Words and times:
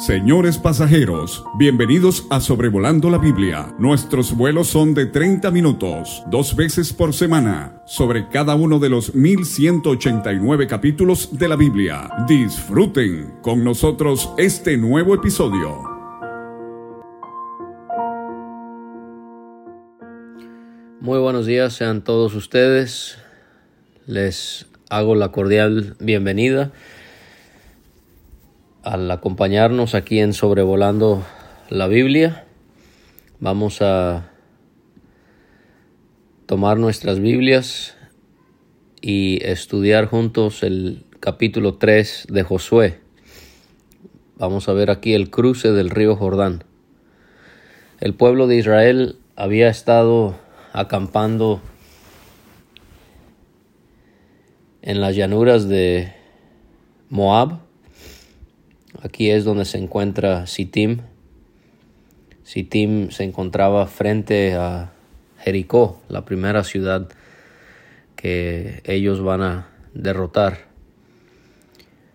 Señores 0.00 0.56
pasajeros, 0.56 1.44
bienvenidos 1.58 2.26
a 2.30 2.40
Sobrevolando 2.40 3.10
la 3.10 3.18
Biblia. 3.18 3.74
Nuestros 3.78 4.34
vuelos 4.34 4.68
son 4.68 4.94
de 4.94 5.04
30 5.04 5.50
minutos, 5.50 6.22
dos 6.30 6.56
veces 6.56 6.94
por 6.94 7.12
semana, 7.12 7.82
sobre 7.84 8.26
cada 8.30 8.54
uno 8.54 8.78
de 8.78 8.88
los 8.88 9.14
1189 9.14 10.66
capítulos 10.66 11.38
de 11.38 11.48
la 11.48 11.56
Biblia. 11.56 12.08
Disfruten 12.26 13.34
con 13.42 13.62
nosotros 13.62 14.32
este 14.38 14.78
nuevo 14.78 15.14
episodio. 15.14 15.82
Muy 20.98 21.18
buenos 21.18 21.44
días, 21.44 21.74
sean 21.74 22.02
todos 22.02 22.34
ustedes. 22.34 23.18
Les 24.06 24.64
hago 24.88 25.14
la 25.14 25.30
cordial 25.30 25.94
bienvenida 26.00 26.72
al 28.82 29.10
acompañarnos 29.10 29.94
aquí 29.94 30.20
en 30.20 30.32
Sobrevolando 30.32 31.22
la 31.68 31.86
Biblia, 31.86 32.46
vamos 33.38 33.82
a 33.82 34.30
tomar 36.46 36.78
nuestras 36.78 37.20
Biblias 37.20 37.96
y 39.02 39.44
estudiar 39.44 40.06
juntos 40.06 40.62
el 40.62 41.04
capítulo 41.20 41.74
3 41.74 42.28
de 42.30 42.42
Josué. 42.42 43.00
Vamos 44.36 44.68
a 44.68 44.72
ver 44.72 44.90
aquí 44.90 45.12
el 45.12 45.30
cruce 45.30 45.72
del 45.72 45.90
río 45.90 46.16
Jordán. 46.16 46.64
El 48.00 48.14
pueblo 48.14 48.46
de 48.46 48.56
Israel 48.56 49.18
había 49.36 49.68
estado 49.68 50.36
acampando 50.72 51.60
en 54.80 55.02
las 55.02 55.14
llanuras 55.14 55.68
de 55.68 56.14
Moab, 57.10 57.69
Aquí 59.02 59.30
es 59.30 59.44
donde 59.44 59.64
se 59.64 59.78
encuentra 59.78 60.46
Sittim. 60.46 61.02
Sittim 62.42 63.10
se 63.10 63.24
encontraba 63.24 63.86
frente 63.86 64.54
a 64.54 64.92
Jericó, 65.38 66.00
la 66.08 66.24
primera 66.24 66.64
ciudad 66.64 67.08
que 68.16 68.82
ellos 68.84 69.22
van 69.22 69.42
a 69.42 69.68
derrotar. 69.94 70.68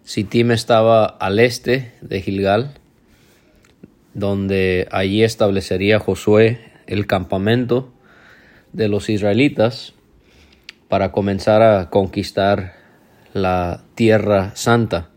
Sittim 0.03 0.51
estaba 0.51 1.05
al 1.05 1.39
este 1.39 1.93
de 2.01 2.21
Gilgal, 2.21 2.75
donde 4.13 4.87
allí 4.91 5.23
establecería 5.23 5.99
Josué 5.99 6.59
el 6.85 7.07
campamento 7.07 7.91
de 8.71 8.87
los 8.87 9.09
israelitas 9.09 9.93
para 10.89 11.11
comenzar 11.11 11.63
a 11.63 11.89
conquistar 11.89 12.75
la 13.33 13.83
tierra 13.95 14.55
santa. 14.55 15.09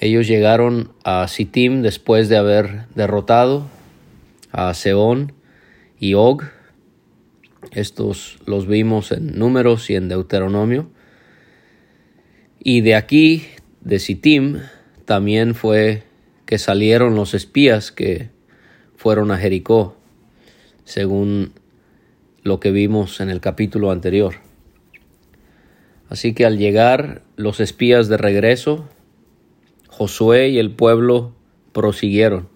Ellos 0.00 0.28
llegaron 0.28 0.92
a 1.02 1.26
Sittim 1.26 1.82
después 1.82 2.28
de 2.28 2.36
haber 2.36 2.86
derrotado 2.94 3.66
a 4.52 4.72
Seón 4.74 5.32
y 5.98 6.14
Og. 6.14 6.44
Estos 7.72 8.38
los 8.46 8.68
vimos 8.68 9.10
en 9.10 9.36
Números 9.36 9.90
y 9.90 9.96
en 9.96 10.08
Deuteronomio. 10.08 10.88
Y 12.60 12.80
de 12.82 12.94
aquí, 12.94 13.46
de 13.80 13.98
Sittim, 13.98 14.60
también 15.04 15.56
fue 15.56 16.04
que 16.46 16.58
salieron 16.58 17.16
los 17.16 17.34
espías 17.34 17.90
que 17.90 18.30
fueron 18.94 19.32
a 19.32 19.38
Jericó, 19.38 19.96
según 20.84 21.54
lo 22.44 22.60
que 22.60 22.70
vimos 22.70 23.20
en 23.20 23.30
el 23.30 23.40
capítulo 23.40 23.90
anterior. 23.90 24.36
Así 26.08 26.34
que 26.34 26.46
al 26.46 26.56
llegar 26.56 27.22
los 27.36 27.58
espías 27.58 28.08
de 28.08 28.16
regreso, 28.16 28.88
Josué 29.98 30.50
y 30.50 30.60
el 30.60 30.70
pueblo 30.70 31.32
prosiguieron. 31.72 32.48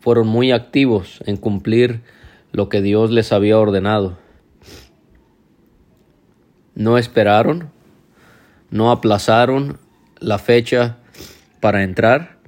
Fueron 0.00 0.26
muy 0.26 0.50
activos 0.50 1.20
en 1.26 1.36
cumplir 1.36 2.00
lo 2.50 2.68
que 2.68 2.82
Dios 2.82 3.12
les 3.12 3.30
había 3.30 3.56
ordenado. 3.56 4.18
No 6.74 6.98
esperaron, 6.98 7.70
no 8.68 8.90
aplazaron 8.90 9.78
la 10.18 10.40
fecha 10.40 10.96
para 11.60 11.84
entrar. 11.84 12.40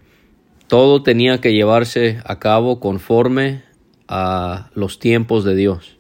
Todo 0.66 1.04
tenía 1.04 1.41
que 1.41 1.53
llevarse 1.53 2.20
a 2.25 2.41
cabo 2.41 2.80
conforme 2.80 3.62
a 4.09 4.70
los 4.75 4.98
tiempos 4.98 5.44
de 5.44 5.54
Dios. 5.54 5.97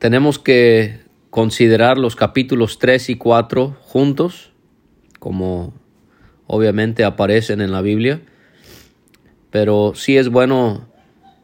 Tenemos 0.00 0.40
que 0.40 1.06
considerar 1.38 1.98
los 1.98 2.16
capítulos 2.16 2.80
3 2.80 3.10
y 3.10 3.14
4 3.14 3.76
juntos, 3.80 4.50
como 5.20 5.72
obviamente 6.48 7.04
aparecen 7.04 7.60
en 7.60 7.70
la 7.70 7.80
Biblia, 7.80 8.22
pero 9.52 9.92
sí 9.94 10.16
es 10.16 10.30
bueno 10.30 10.88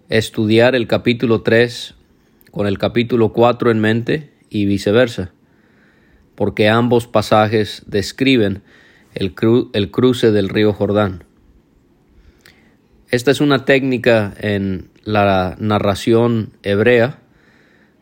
estudiar 0.08 0.74
el 0.74 0.88
capítulo 0.88 1.42
3 1.42 1.94
con 2.50 2.66
el 2.66 2.76
capítulo 2.76 3.32
4 3.32 3.70
en 3.70 3.78
mente 3.78 4.32
y 4.50 4.64
viceversa, 4.64 5.30
porque 6.34 6.68
ambos 6.68 7.06
pasajes 7.06 7.84
describen 7.86 8.64
el, 9.14 9.32
el 9.74 9.90
cruce 9.92 10.32
del 10.32 10.48
río 10.48 10.72
Jordán. 10.72 11.22
Esta 13.10 13.30
es 13.30 13.40
una 13.40 13.64
técnica 13.64 14.34
en 14.40 14.90
la 15.04 15.54
narración 15.60 16.50
hebrea 16.64 17.20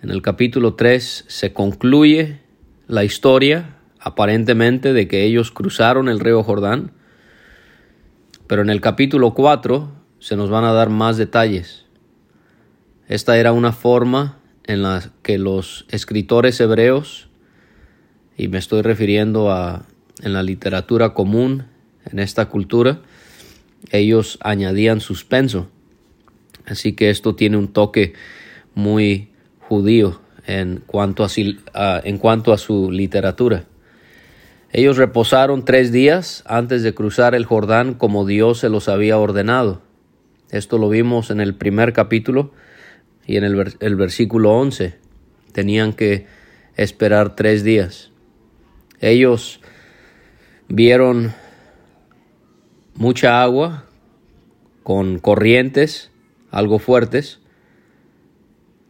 en 0.02 0.10
el 0.10 0.20
capítulo 0.20 0.74
3 0.74 1.24
se 1.28 1.52
concluye 1.52 2.40
la 2.88 3.04
historia 3.04 3.76
aparentemente 4.00 4.92
de 4.92 5.06
que 5.06 5.22
ellos 5.22 5.52
cruzaron 5.52 6.08
el 6.08 6.18
río 6.18 6.42
Jordán, 6.42 6.92
pero 8.48 8.62
en 8.62 8.70
el 8.70 8.80
capítulo 8.80 9.32
4 9.32 9.92
se 10.18 10.36
nos 10.36 10.50
van 10.50 10.64
a 10.64 10.72
dar 10.72 10.90
más 10.90 11.16
detalles. 11.16 11.86
Esta 13.06 13.38
era 13.38 13.52
una 13.52 13.70
forma 13.72 14.38
en 14.64 14.82
la 14.82 15.12
que 15.22 15.38
los 15.38 15.86
escritores 15.88 16.60
hebreos, 16.60 17.28
y 18.36 18.48
me 18.48 18.58
estoy 18.58 18.82
refiriendo 18.82 19.52
a 19.52 19.86
en 20.20 20.32
la 20.32 20.42
literatura 20.42 21.14
común, 21.14 21.66
en 22.04 22.19
esta 22.19 22.48
cultura, 22.48 23.00
ellos 23.90 24.38
añadían 24.42 25.00
suspenso. 25.00 25.70
Así 26.66 26.92
que 26.92 27.10
esto 27.10 27.34
tiene 27.34 27.56
un 27.56 27.72
toque 27.72 28.14
muy 28.74 29.31
judío 29.72 30.21
en 30.47 30.83
cuanto 30.84 31.25
a, 31.25 32.00
en 32.05 32.19
cuanto 32.19 32.53
a 32.53 32.59
su 32.59 32.91
literatura. 32.91 33.65
Ellos 34.71 34.99
reposaron 34.99 35.65
tres 35.65 35.93
días 35.93 36.44
antes 36.44 36.83
de 36.83 36.93
cruzar 36.93 37.34
el 37.34 37.47
Jordán 37.47 37.94
como 37.94 38.27
Dios 38.27 38.59
se 38.59 38.69
los 38.69 38.91
había 38.91 39.16
ordenado. 39.16 39.81
Esto 40.50 40.77
lo 40.77 40.91
vimos 40.91 41.31
en 41.31 41.41
el 41.41 41.55
primer 41.55 41.94
capítulo 41.94 42.53
y 43.27 43.38
en 43.38 43.44
el, 43.44 43.75
el 43.81 43.97
versículo 43.97 44.53
11. 44.53 44.94
Tenían 45.53 45.94
que 45.94 46.27
esperar 46.77 47.34
tres 47.34 47.65
días. 47.65 48.11
Ellos 49.00 49.62
vieron 50.69 51.32
mucha 52.94 53.43
agua 53.43 53.87
con 54.82 55.19
corrientes 55.19 56.11
algo 56.50 56.78
fuertes 56.78 57.41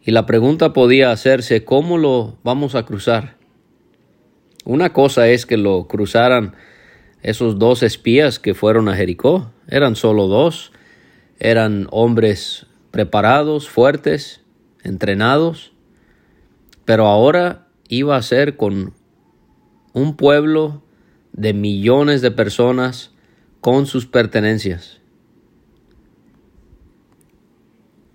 y 0.05 0.11
la 0.11 0.25
pregunta 0.25 0.73
podía 0.73 1.11
hacerse, 1.11 1.63
¿cómo 1.63 1.97
lo 1.97 2.37
vamos 2.43 2.75
a 2.75 2.83
cruzar? 2.83 3.37
Una 4.65 4.91
cosa 4.91 5.29
es 5.29 5.45
que 5.45 5.55
lo 5.55 5.87
cruzaran 5.87 6.55
esos 7.21 7.57
dos 7.57 7.83
espías 7.83 8.37
que 8.37 8.53
fueron 8.53 8.89
a 8.89 8.95
Jericó. 8.95 9.51
Eran 9.67 9.95
solo 9.95 10.27
dos. 10.27 10.73
Eran 11.39 11.87
hombres 11.91 12.65
preparados, 12.91 13.69
fuertes, 13.69 14.41
entrenados. 14.83 15.71
Pero 16.83 17.07
ahora 17.07 17.67
iba 17.87 18.17
a 18.17 18.21
ser 18.21 18.57
con 18.57 18.93
un 19.93 20.17
pueblo 20.17 20.83
de 21.31 21.53
millones 21.53 22.21
de 22.21 22.31
personas 22.31 23.11
con 23.61 23.85
sus 23.85 24.05
pertenencias. 24.05 24.99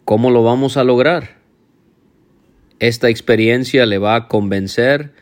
¿Cómo 0.04 0.30
lo 0.30 0.42
vamos 0.42 0.76
a 0.76 0.84
lograr? 0.84 1.37
Esta 2.80 3.08
experiencia 3.08 3.86
le 3.86 3.98
va 3.98 4.14
a 4.14 4.28
convencer 4.28 5.12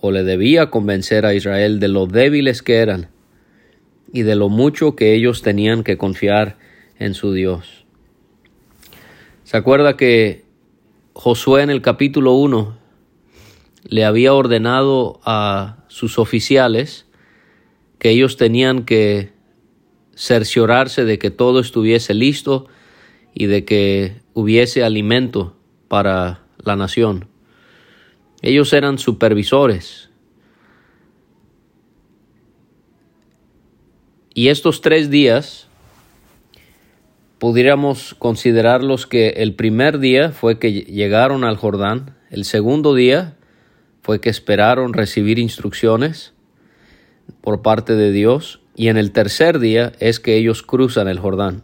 o 0.00 0.10
le 0.10 0.22
debía 0.22 0.70
convencer 0.70 1.26
a 1.26 1.34
Israel 1.34 1.80
de 1.80 1.88
lo 1.88 2.06
débiles 2.06 2.62
que 2.62 2.76
eran 2.76 3.08
y 4.12 4.22
de 4.22 4.36
lo 4.36 4.48
mucho 4.48 4.96
que 4.96 5.14
ellos 5.14 5.42
tenían 5.42 5.82
que 5.82 5.96
confiar 5.96 6.56
en 6.98 7.14
su 7.14 7.32
Dios. 7.32 7.84
¿Se 9.44 9.56
acuerda 9.56 9.96
que 9.96 10.44
Josué 11.14 11.62
en 11.62 11.70
el 11.70 11.82
capítulo 11.82 12.32
1 12.34 12.78
le 13.84 14.04
había 14.04 14.34
ordenado 14.34 15.20
a 15.24 15.84
sus 15.88 16.18
oficiales 16.18 17.06
que 17.98 18.10
ellos 18.10 18.36
tenían 18.36 18.84
que 18.84 19.30
cerciorarse 20.14 21.04
de 21.04 21.18
que 21.18 21.30
todo 21.30 21.60
estuviese 21.60 22.14
listo 22.14 22.66
y 23.34 23.46
de 23.46 23.64
que 23.64 24.20
hubiese 24.32 24.84
alimento 24.84 25.56
para 25.88 26.43
la 26.66 26.76
nación. 26.76 27.28
Ellos 28.42 28.72
eran 28.72 28.98
supervisores. 28.98 30.10
Y 34.34 34.48
estos 34.48 34.80
tres 34.80 35.10
días 35.10 35.68
pudiéramos 37.38 38.14
considerarlos 38.18 39.06
que 39.06 39.28
el 39.36 39.54
primer 39.54 39.98
día 39.98 40.30
fue 40.30 40.58
que 40.58 40.72
llegaron 40.72 41.44
al 41.44 41.56
Jordán, 41.56 42.16
el 42.30 42.44
segundo 42.44 42.94
día 42.94 43.36
fue 44.02 44.20
que 44.20 44.30
esperaron 44.30 44.92
recibir 44.92 45.38
instrucciones 45.38 46.32
por 47.40 47.62
parte 47.62 47.96
de 47.96 48.12
Dios 48.12 48.62
y 48.74 48.88
en 48.88 48.96
el 48.96 49.12
tercer 49.12 49.58
día 49.58 49.92
es 50.00 50.20
que 50.20 50.36
ellos 50.36 50.62
cruzan 50.62 51.06
el 51.06 51.18
Jordán. 51.18 51.62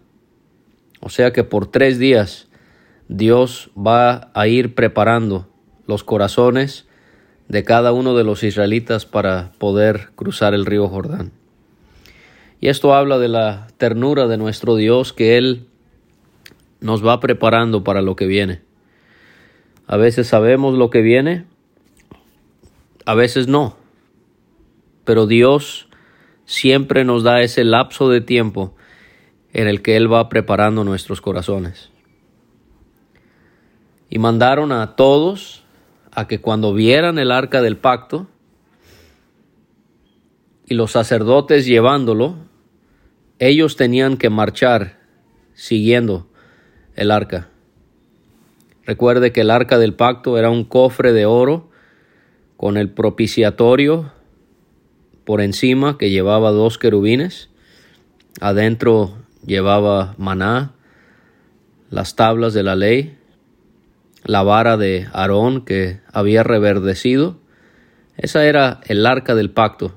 O 1.01 1.09
sea 1.09 1.33
que 1.33 1.45
por 1.45 1.67
tres 1.67 1.99
días 1.99 2.50
Dios 3.13 3.73
va 3.77 4.31
a 4.35 4.47
ir 4.47 4.77
preparando 4.77 5.49
los 5.89 6.05
corazones 6.05 6.87
de 7.49 7.65
cada 7.65 7.93
uno 7.93 8.15
de 8.15 8.23
los 8.23 8.45
israelitas 8.45 9.05
para 9.05 9.51
poder 9.59 10.11
cruzar 10.15 10.55
el 10.55 10.65
río 10.65 10.87
Jordán. 10.87 11.33
Y 12.61 12.69
esto 12.69 12.95
habla 12.95 13.19
de 13.19 13.27
la 13.27 13.67
ternura 13.79 14.29
de 14.29 14.37
nuestro 14.37 14.77
Dios 14.77 15.13
que 15.13 15.37
Él 15.37 15.67
nos 16.79 17.05
va 17.05 17.19
preparando 17.19 17.83
para 17.83 18.01
lo 18.01 18.15
que 18.15 18.27
viene. 18.27 18.61
A 19.89 19.97
veces 19.97 20.29
sabemos 20.29 20.79
lo 20.79 20.91
que 20.91 21.03
viene, 21.03 21.47
a 23.07 23.17
veces 23.17 23.49
no. 23.49 23.77
Pero 25.05 25.27
Dios 25.27 25.89
siempre 26.45 27.05
nos 27.05 27.25
da 27.25 27.43
ese 27.43 27.65
lapso 27.65 28.09
de 28.09 28.21
tiempo 28.21 28.77
en 29.53 29.67
el 29.67 29.83
que 29.83 29.97
Él 29.97 30.13
va 30.13 30.29
preparando 30.29 30.85
nuestros 30.85 31.21
corazones. 31.21 31.91
Y 34.11 34.19
mandaron 34.19 34.73
a 34.73 34.97
todos 34.97 35.63
a 36.13 36.27
que 36.27 36.41
cuando 36.41 36.75
vieran 36.75 37.19
el 37.19 37.31
arca 37.31 37.63
del 37.63 37.77
pacto 37.77 38.27
y 40.67 40.75
los 40.75 40.91
sacerdotes 40.91 41.65
llevándolo, 41.65 42.37
ellos 43.39 43.77
tenían 43.77 44.17
que 44.17 44.29
marchar 44.29 44.99
siguiendo 45.55 46.29
el 46.97 47.11
arca. 47.11 47.49
Recuerde 48.85 49.33
que 49.33 49.43
el 49.43 49.51
arca 49.51 49.79
del 49.79 49.95
pacto 49.95 50.37
era 50.37 50.51
un 50.51 50.65
cofre 50.65 51.13
de 51.13 51.27
oro 51.27 51.71
con 52.57 52.77
el 52.77 52.91
propiciatorio 52.91 54.13
por 55.25 55.41
encima 55.41 55.97
que 55.97 56.11
llevaba 56.11 56.51
dos 56.51 56.77
querubines. 56.77 57.51
Adentro 58.41 59.17
llevaba 59.47 60.15
maná, 60.19 60.73
las 61.89 62.17
tablas 62.17 62.53
de 62.53 62.63
la 62.63 62.75
ley, 62.75 63.20
la 64.25 64.43
vara 64.43 64.77
de 64.77 65.09
Aarón 65.13 65.65
que 65.65 66.01
había 66.13 66.43
reverdecido. 66.43 67.39
Esa 68.17 68.45
era 68.45 68.81
el 68.87 69.07
arca 69.07 69.35
del 69.35 69.51
pacto. 69.51 69.95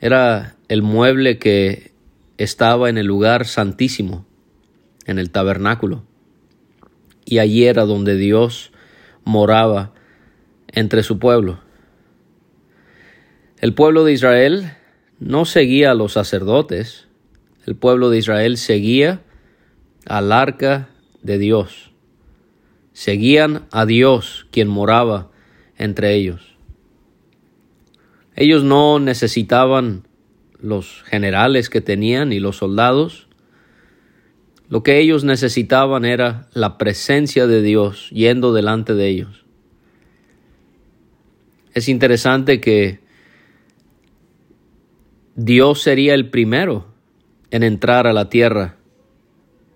Era 0.00 0.56
el 0.68 0.82
mueble 0.82 1.38
que 1.38 1.92
estaba 2.38 2.88
en 2.88 2.98
el 2.98 3.06
lugar 3.06 3.46
santísimo, 3.46 4.26
en 5.06 5.18
el 5.18 5.30
tabernáculo. 5.30 6.04
Y 7.24 7.38
allí 7.38 7.66
era 7.66 7.84
donde 7.84 8.16
Dios 8.16 8.72
moraba 9.24 9.92
entre 10.68 11.02
su 11.02 11.18
pueblo. 11.18 11.60
El 13.60 13.74
pueblo 13.74 14.04
de 14.04 14.12
Israel 14.12 14.72
no 15.18 15.44
seguía 15.44 15.90
a 15.90 15.94
los 15.94 16.14
sacerdotes, 16.14 17.08
el 17.66 17.76
pueblo 17.76 18.08
de 18.08 18.18
Israel 18.18 18.56
seguía 18.56 19.20
al 20.06 20.32
arca 20.32 20.88
de 21.22 21.38
Dios. 21.38 21.89
Seguían 23.00 23.66
a 23.70 23.86
Dios 23.86 24.46
quien 24.50 24.68
moraba 24.68 25.30
entre 25.78 26.16
ellos. 26.16 26.54
Ellos 28.36 28.62
no 28.62 28.98
necesitaban 28.98 30.06
los 30.58 31.02
generales 31.06 31.70
que 31.70 31.80
tenían 31.80 32.30
y 32.30 32.40
los 32.40 32.58
soldados. 32.58 33.26
Lo 34.68 34.82
que 34.82 34.98
ellos 34.98 35.24
necesitaban 35.24 36.04
era 36.04 36.50
la 36.52 36.76
presencia 36.76 37.46
de 37.46 37.62
Dios 37.62 38.10
yendo 38.10 38.52
delante 38.52 38.92
de 38.92 39.08
ellos. 39.08 39.46
Es 41.72 41.88
interesante 41.88 42.60
que 42.60 43.00
Dios 45.36 45.80
sería 45.80 46.12
el 46.12 46.28
primero 46.28 46.92
en 47.50 47.62
entrar 47.62 48.06
a 48.06 48.12
la 48.12 48.28
tierra 48.28 48.76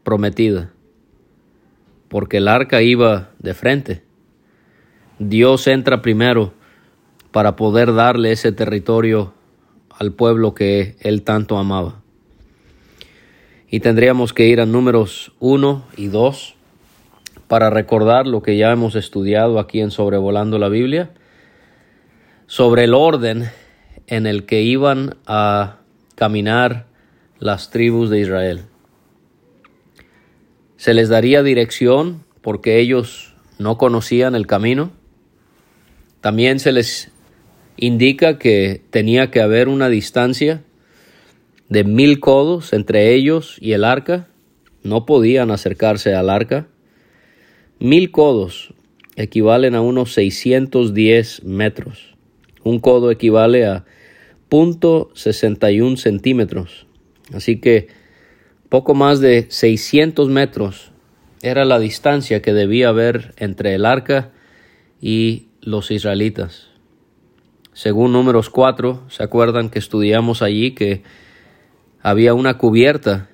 prometida, 0.02 0.73
porque 2.14 2.36
el 2.36 2.46
arca 2.46 2.80
iba 2.80 3.30
de 3.40 3.54
frente. 3.54 4.04
Dios 5.18 5.66
entra 5.66 6.00
primero 6.00 6.54
para 7.32 7.56
poder 7.56 7.92
darle 7.92 8.30
ese 8.30 8.52
territorio 8.52 9.34
al 9.90 10.12
pueblo 10.12 10.54
que 10.54 10.94
él 11.00 11.22
tanto 11.22 11.58
amaba. 11.58 12.02
Y 13.68 13.80
tendríamos 13.80 14.32
que 14.32 14.46
ir 14.46 14.60
a 14.60 14.64
números 14.64 15.32
1 15.40 15.86
y 15.96 16.06
2 16.06 16.54
para 17.48 17.68
recordar 17.68 18.28
lo 18.28 18.42
que 18.42 18.56
ya 18.56 18.70
hemos 18.70 18.94
estudiado 18.94 19.58
aquí 19.58 19.80
en 19.80 19.90
Sobrevolando 19.90 20.60
la 20.60 20.68
Biblia 20.68 21.10
sobre 22.46 22.84
el 22.84 22.94
orden 22.94 23.50
en 24.06 24.28
el 24.28 24.46
que 24.46 24.62
iban 24.62 25.16
a 25.26 25.78
caminar 26.14 26.86
las 27.40 27.70
tribus 27.70 28.08
de 28.08 28.20
Israel. 28.20 28.60
Se 30.84 30.92
les 30.92 31.08
daría 31.08 31.42
dirección 31.42 32.24
porque 32.42 32.78
ellos 32.78 33.32
no 33.58 33.78
conocían 33.78 34.34
el 34.34 34.46
camino. 34.46 34.92
También 36.20 36.58
se 36.58 36.72
les 36.72 37.10
indica 37.78 38.38
que 38.38 38.82
tenía 38.90 39.30
que 39.30 39.40
haber 39.40 39.68
una 39.68 39.88
distancia 39.88 40.62
de 41.70 41.84
mil 41.84 42.20
codos 42.20 42.74
entre 42.74 43.14
ellos 43.14 43.56
y 43.62 43.72
el 43.72 43.82
arca. 43.82 44.28
No 44.82 45.06
podían 45.06 45.50
acercarse 45.50 46.14
al 46.14 46.28
arca. 46.28 46.68
Mil 47.78 48.10
codos 48.10 48.74
equivalen 49.16 49.74
a 49.76 49.80
unos 49.80 50.12
610 50.12 51.44
metros. 51.44 52.14
Un 52.62 52.78
codo 52.78 53.10
equivale 53.10 53.64
a 53.64 53.86
.61 54.50 55.96
centímetros. 55.96 56.86
Así 57.32 57.58
que 57.58 58.03
poco 58.74 58.96
más 58.96 59.20
de 59.20 59.46
600 59.50 60.28
metros 60.30 60.90
era 61.42 61.64
la 61.64 61.78
distancia 61.78 62.42
que 62.42 62.52
debía 62.52 62.88
haber 62.88 63.32
entre 63.36 63.72
el 63.76 63.86
arca 63.86 64.32
y 65.00 65.46
los 65.60 65.92
israelitas. 65.92 66.70
Según 67.72 68.10
números 68.10 68.50
4, 68.50 69.04
¿se 69.06 69.22
acuerdan 69.22 69.70
que 69.70 69.78
estudiamos 69.78 70.42
allí 70.42 70.72
que 70.72 71.04
había 72.02 72.34
una 72.34 72.58
cubierta 72.58 73.28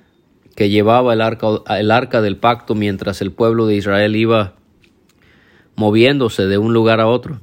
que 0.55 0.69
llevaba 0.69 1.13
el 1.13 1.21
arca, 1.21 1.47
el 1.75 1.89
arca 1.89 2.21
del 2.21 2.37
pacto 2.37 2.75
mientras 2.75 3.19
el 3.23 3.31
pueblo 3.31 3.65
de 3.65 3.77
Israel 3.77 4.15
iba 4.15 4.57
moviéndose 5.75 6.45
de 6.45 6.59
un 6.59 6.71
lugar 6.71 6.99
a 6.99 7.07
otro? 7.07 7.41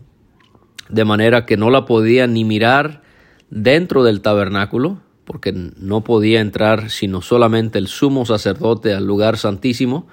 de 0.89 1.05
manera 1.05 1.47
que 1.47 1.57
no 1.57 1.69
la 1.69 1.85
podía 1.85 2.29
ni 2.29 2.45
mirar 2.45 3.03
dentro 3.51 4.05
del 4.05 4.21
tabernáculo, 4.21 5.01
porque 5.29 5.53
no 5.53 6.05
podía 6.05 6.41
entrar 6.41 6.89
sino 6.89 7.21
solamente 7.21 7.79
el 7.79 7.87
sumo 7.87 8.25
sacerdote 8.25 8.95
al 8.95 9.05
lugar 9.05 9.37
santísimo, 9.37 10.07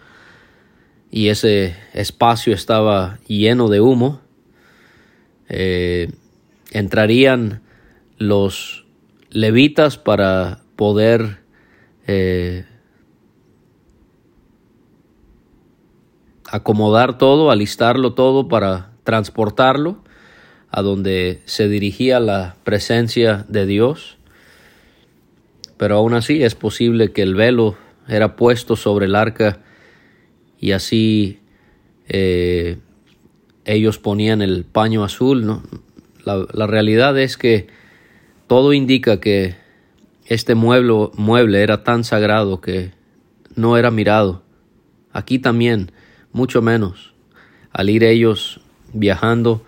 y 1.09 1.29
ese 1.29 1.73
espacio 1.93 2.53
estaba 2.53 3.19
lleno 3.25 3.69
de 3.69 3.79
humo. 3.79 4.19
Eh, 5.47 6.11
entrarían 6.71 7.61
los 8.17 8.85
levitas 9.29 9.97
para 9.97 10.63
poder 10.75 11.39
eh, 12.07 12.65
acomodar 16.45 17.17
todo, 17.17 17.51
alistarlo 17.51 18.15
todo 18.15 18.49
para 18.49 18.91
transportarlo 19.05 20.03
a 20.69 20.81
donde 20.81 21.41
se 21.45 21.69
dirigía 21.69 22.19
la 22.19 22.57
presencia 22.65 23.45
de 23.47 23.65
Dios. 23.65 24.14
Pero 25.77 25.95
aún 25.95 26.13
así 26.13 26.43
es 26.43 26.55
posible 26.55 27.11
que 27.11 27.21
el 27.21 27.35
velo 27.35 27.77
era 28.07 28.35
puesto 28.35 28.75
sobre 28.75 29.07
el 29.07 29.15
arca 29.15 29.59
y 30.59 30.71
así 30.71 31.39
eh, 32.07 32.77
ellos 33.65 33.97
ponían 33.97 34.41
el 34.41 34.63
paño 34.63 35.03
azul. 35.03 35.45
¿no? 35.45 35.63
La, 36.23 36.45
la, 36.53 36.67
realidad 36.67 37.17
es 37.19 37.37
que 37.37 37.67
todo 38.47 38.73
indica 38.73 39.19
que 39.19 39.55
este 40.25 40.55
mueble, 40.55 41.09
mueble 41.15 41.61
era 41.61 41.83
tan 41.83 42.03
sagrado 42.03 42.61
que 42.61 42.91
no 43.55 43.77
era 43.77 43.91
mirado. 43.91 44.43
Aquí 45.11 45.39
también, 45.39 45.91
mucho 46.31 46.61
menos. 46.61 47.13
Al 47.71 47.89
ir 47.89 48.03
ellos 48.03 48.61
viajando, 48.93 49.63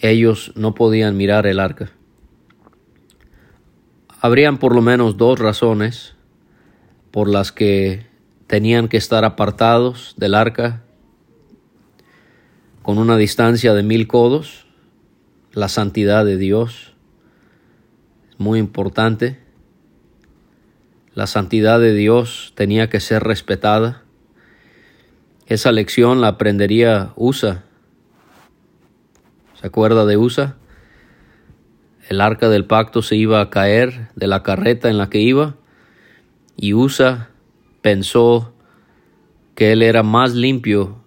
ellos 0.00 0.52
no 0.54 0.74
podían 0.74 1.16
mirar 1.16 1.46
el 1.46 1.60
arca. 1.60 1.90
Habrían 4.26 4.58
por 4.58 4.74
lo 4.74 4.82
menos 4.82 5.16
dos 5.16 5.38
razones 5.38 6.16
por 7.12 7.28
las 7.28 7.52
que 7.52 8.06
tenían 8.48 8.88
que 8.88 8.96
estar 8.96 9.24
apartados 9.24 10.14
del 10.16 10.34
arca 10.34 10.82
con 12.82 12.98
una 12.98 13.16
distancia 13.16 13.72
de 13.72 13.84
mil 13.84 14.08
codos. 14.08 14.66
La 15.52 15.68
santidad 15.68 16.24
de 16.24 16.38
Dios 16.38 16.94
muy 18.36 18.58
importante. 18.58 19.38
la 21.14 21.28
santidad 21.28 21.78
de 21.78 21.94
Dios 21.94 22.52
tenía 22.56 22.90
que 22.90 22.98
ser 22.98 23.22
respetada. 23.22 24.02
Esa 25.46 25.70
lección 25.70 26.20
la 26.20 26.26
aprendería 26.26 27.12
Usa. 27.14 27.62
¿Se 29.60 29.68
acuerda 29.68 30.04
de 30.04 30.16
Usa? 30.16 30.56
El 32.08 32.20
arca 32.20 32.48
del 32.48 32.64
pacto 32.64 33.02
se 33.02 33.16
iba 33.16 33.40
a 33.40 33.50
caer 33.50 34.08
de 34.14 34.26
la 34.26 34.42
carreta 34.42 34.88
en 34.88 34.98
la 34.98 35.10
que 35.10 35.20
iba 35.20 35.56
y 36.56 36.72
Usa 36.72 37.30
pensó 37.82 38.54
que 39.54 39.72
él 39.72 39.82
era 39.82 40.02
más 40.02 40.34
limpio 40.34 41.04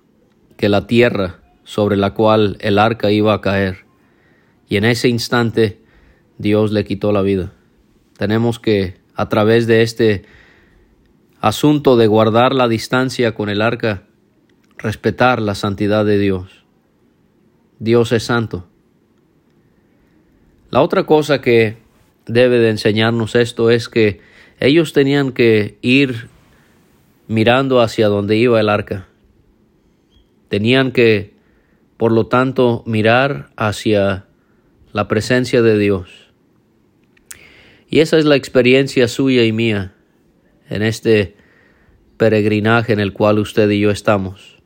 que 0.58 0.70
la 0.70 0.88
tierra 0.88 1.40
sobre 1.64 1.96
la 1.98 2.14
cual 2.14 2.58
el 2.60 2.80
arca 2.80 3.12
iba 3.12 3.34
a 3.34 3.42
caer. 3.42 3.86
Y 4.68 4.78
en 4.78 4.86
ese 4.86 5.08
instante 5.08 5.82
Dios 6.38 6.72
le 6.72 6.84
quitó 6.84 7.12
la 7.12 7.22
vida. 7.22 7.54
Tenemos 8.18 8.60
que, 8.60 9.00
a 9.16 9.30
través 9.30 9.68
de 9.68 9.82
este 9.82 10.24
asunto 11.42 11.96
de 11.96 12.08
guardar 12.08 12.54
la 12.54 12.68
distancia 12.68 13.34
con 13.34 13.50
el 13.50 13.62
arca, 13.62 14.04
respetar 14.78 15.42
la 15.42 15.56
santidad 15.56 16.06
de 16.06 16.18
Dios. 16.18 16.66
Dios 17.80 18.12
es 18.12 18.24
santo. 18.24 18.69
La 20.72 20.82
otra 20.82 21.06
cosa 21.06 21.42
que 21.42 21.78
debe 22.28 22.60
de 22.60 22.70
enseñarnos 22.70 23.36
esto 23.36 23.72
es 23.72 23.90
que 23.90 24.22
ellos 24.60 24.94
tenían 24.94 25.32
que 25.32 25.78
ir 25.82 26.30
mirando 27.28 27.82
hacia 27.82 28.08
donde 28.08 28.38
iba 28.38 28.60
el 28.60 28.70
arca. 28.70 29.08
Tenían 30.48 30.92
que, 30.92 31.34
por 31.98 32.12
lo 32.12 32.28
tanto, 32.28 32.84
mirar 32.86 33.50
hacia 33.56 34.26
la 34.94 35.08
presencia 35.08 35.62
de 35.62 35.78
Dios. 35.78 36.32
Y 37.90 38.02
esa 38.02 38.18
es 38.18 38.26
la 38.26 38.36
experiencia 38.36 39.08
suya 39.08 39.44
y 39.46 39.52
mía 39.52 39.94
en 40.70 40.84
este 40.84 41.36
peregrinaje 42.18 42.94
en 42.94 43.00
el 43.00 43.14
cual 43.14 43.40
usted 43.40 43.70
y 43.72 43.80
yo 43.80 43.90
estamos. 43.90 44.58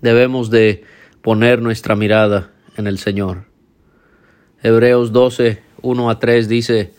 Debemos 0.00 0.50
de 0.50 0.82
poner 1.22 1.62
nuestra 1.62 1.94
mirada 1.94 2.52
en 2.76 2.86
el 2.88 2.98
Señor. 2.98 3.46
Hebreos 4.62 5.12
12, 5.12 5.62
1 5.82 6.10
a 6.10 6.18
3 6.18 6.48
dice, 6.48 6.94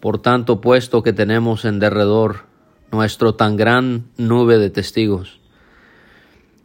Por 0.00 0.20
tanto, 0.22 0.62
puesto 0.62 1.02
que 1.02 1.12
tenemos 1.12 1.66
en 1.66 1.78
derredor 1.78 2.46
nuestro 2.90 3.34
tan 3.34 3.56
gran 3.56 4.06
nube 4.16 4.56
de 4.58 4.70
testigos, 4.70 5.40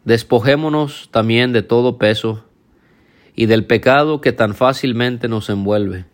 despojémonos 0.04 1.10
también 1.10 1.52
de 1.52 1.62
todo 1.62 1.98
peso 1.98 2.44
y 3.36 3.46
del 3.46 3.66
pecado 3.66 4.22
que 4.22 4.32
tan 4.32 4.54
fácilmente 4.54 5.28
nos 5.28 5.50
envuelve, 5.50 6.06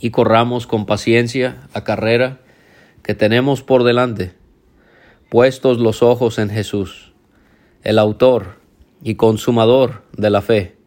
y 0.00 0.10
corramos 0.10 0.66
con 0.66 0.86
paciencia 0.86 1.68
la 1.74 1.84
carrera 1.84 2.40
que 3.02 3.14
tenemos 3.14 3.62
por 3.62 3.84
delante, 3.84 4.32
puestos 5.28 5.78
los 5.78 6.02
ojos 6.02 6.38
en 6.38 6.48
Jesús, 6.48 7.12
el 7.82 7.98
autor 7.98 8.58
y 9.02 9.16
consumador 9.16 10.02
de 10.16 10.30
la 10.30 10.40
fe, 10.40 10.77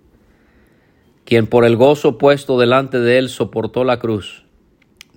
quien 1.25 1.47
por 1.47 1.65
el 1.65 1.75
gozo 1.75 2.17
puesto 2.17 2.59
delante 2.59 2.99
de 2.99 3.17
él 3.17 3.29
soportó 3.29 3.83
la 3.83 3.99
cruz, 3.99 4.43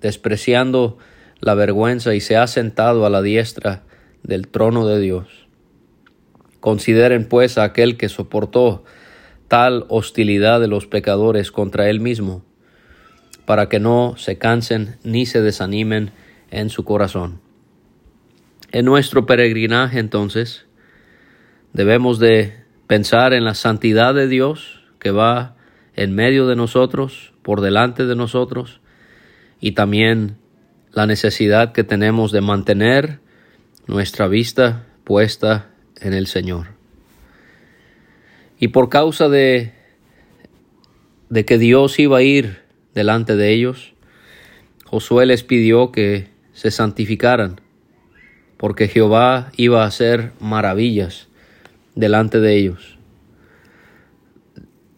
despreciando 0.01 0.99
la 1.41 1.55
vergüenza 1.55 2.15
y 2.15 2.21
se 2.21 2.37
ha 2.37 2.47
sentado 2.47 3.07
a 3.07 3.11
la 3.11 3.23
diestra 3.23 3.83
del 4.23 4.49
trono 4.49 4.87
de 4.87 5.01
Dios. 5.01 5.27
Consideren 6.61 7.29
pues 7.29 7.59
a 7.59 7.65
aquel 7.65 7.97
que 7.97 8.09
soportó 8.09 8.85
tal 9.49 9.85
hostilidad 9.89 10.61
de 10.61 10.69
los 10.69 10.87
pecadores 10.87 11.53
contra 11.53 11.91
él 11.91 12.01
mismo, 12.01 12.45
para 13.45 13.69
que 13.69 13.79
no 13.79 14.15
se 14.17 14.39
cansen 14.39 14.97
ni 15.05 15.27
se 15.27 15.43
desanimen 15.43 16.13
en 16.51 16.71
su 16.71 16.85
corazón. 16.85 17.41
En 18.73 18.87
nuestro 18.87 19.27
peregrinaje 19.27 19.99
entonces 19.99 20.67
debemos 21.73 22.19
de 22.19 22.55
pensar 22.87 23.35
en 23.35 23.45
la 23.45 23.55
santidad 23.55 24.15
de 24.15 24.27
Dios 24.27 24.83
que 24.99 25.11
va 25.11 25.54
en 25.97 26.15
medio 26.15 26.47
de 26.47 26.57
nosotros, 26.57 27.33
por 27.43 27.61
delante 27.61 28.07
de 28.07 28.17
nosotros, 28.17 28.81
y 29.61 29.73
también 29.73 30.37
la 30.93 31.07
necesidad 31.07 31.73
que 31.73 31.85
tenemos 31.85 32.33
de 32.33 32.41
mantener 32.41 33.21
nuestra 33.87 34.29
vista 34.29 34.87
puesta 35.05 35.71
en 36.01 36.15
el 36.15 36.27
Señor. 36.27 36.69
Y 38.59 38.69
por 38.69 38.89
causa 38.89 39.29
de, 39.29 39.73
de 41.29 41.45
que 41.45 41.59
Dios 41.59 41.99
iba 41.99 42.19
a 42.19 42.23
ir 42.23 42.63
delante 42.95 43.37
de 43.37 43.53
ellos, 43.53 43.95
Josué 44.85 45.27
les 45.27 45.43
pidió 45.43 45.91
que 45.93 46.29
se 46.53 46.71
santificaran, 46.71 47.61
porque 48.57 48.89
Jehová 48.89 49.51
iba 49.57 49.83
a 49.83 49.87
hacer 49.87 50.33
maravillas 50.41 51.29
delante 51.95 52.41
de 52.41 52.57
ellos. 52.57 52.94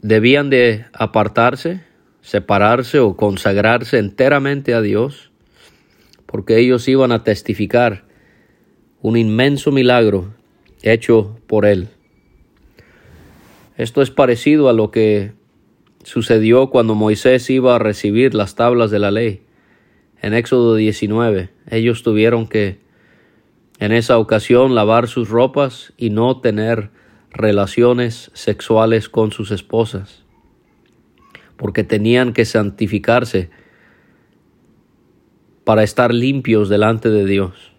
Debían 0.07 0.51
de 0.51 0.85
apartarse, 0.93 1.81
separarse 2.21 3.01
o 3.01 3.17
consagrarse 3.17 3.99
enteramente 3.99 4.73
a 4.73 4.81
Dios, 4.81 5.33
porque 6.27 6.61
ellos 6.61 6.87
iban 6.87 7.11
a 7.11 7.25
testificar 7.25 8.05
un 9.03 9.17
inmenso 9.17 9.73
milagro 9.73 10.33
hecho 10.83 11.41
por 11.49 11.67
Él. 11.67 11.89
Esto 13.77 14.01
es 14.01 14.13
parecido 14.13 14.69
a 14.69 14.73
lo 14.73 14.93
que 14.93 15.33
sucedió 16.05 16.71
cuando 16.71 16.95
Moisés 16.95 17.51
iba 17.51 17.75
a 17.75 17.81
recibir 17.81 18.33
las 18.33 18.55
tablas 18.55 18.93
de 18.93 19.01
la 19.01 19.11
ley. 19.11 19.43
En 20.23 20.35
Éxodo 20.35 20.77
19, 20.77 21.51
ellos 21.69 22.05
tuvieron 22.05 22.47
que 22.47 22.79
en 23.81 23.91
esa 23.91 24.19
ocasión 24.19 24.77
lavar 24.77 25.09
sus 25.09 25.29
ropas 25.29 25.93
y 25.97 26.11
no 26.11 26.41
tener 26.41 26.91
relaciones 27.37 28.31
sexuales 28.35 29.09
con 29.09 29.31
sus 29.31 29.51
esposas, 29.51 30.25
porque 31.57 31.85
tenían 31.85 32.33
que 32.33 32.45
santificarse 32.45 33.51
para 35.65 35.83
estar 35.83 36.15
limpios 36.15 36.69
delante 36.69 37.11
de 37.11 37.27
Dios. 37.27 37.73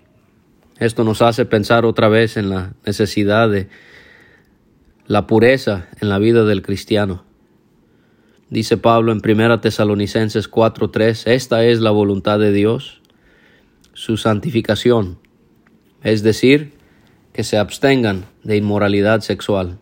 Esto 0.80 1.04
nos 1.04 1.22
hace 1.22 1.46
pensar 1.46 1.86
otra 1.86 2.08
vez 2.08 2.38
en 2.38 2.50
la 2.50 2.74
necesidad 2.86 3.50
de 3.50 3.68
la 5.08 5.26
pureza 5.26 5.88
en 6.02 6.10
la 6.10 6.20
vida 6.20 6.44
del 6.44 6.62
cristiano. 6.62 7.24
Dice 8.50 8.78
Pablo 8.78 9.12
en 9.12 9.22
1 9.24 9.60
Tesalonicenses 9.60 10.50
4:3, 10.50 11.28
esta 11.28 11.66
es 11.66 11.80
la 11.80 11.92
voluntad 11.92 12.40
de 12.40 12.52
Dios, 12.52 13.02
su 13.94 14.18
santificación, 14.18 15.18
es 16.04 16.22
decir, 16.22 16.77
que 17.38 17.44
se 17.44 17.60
abstengan 17.60 18.26
de 18.44 18.58
inmoralidad 18.58 19.22
sexual. 19.22 19.78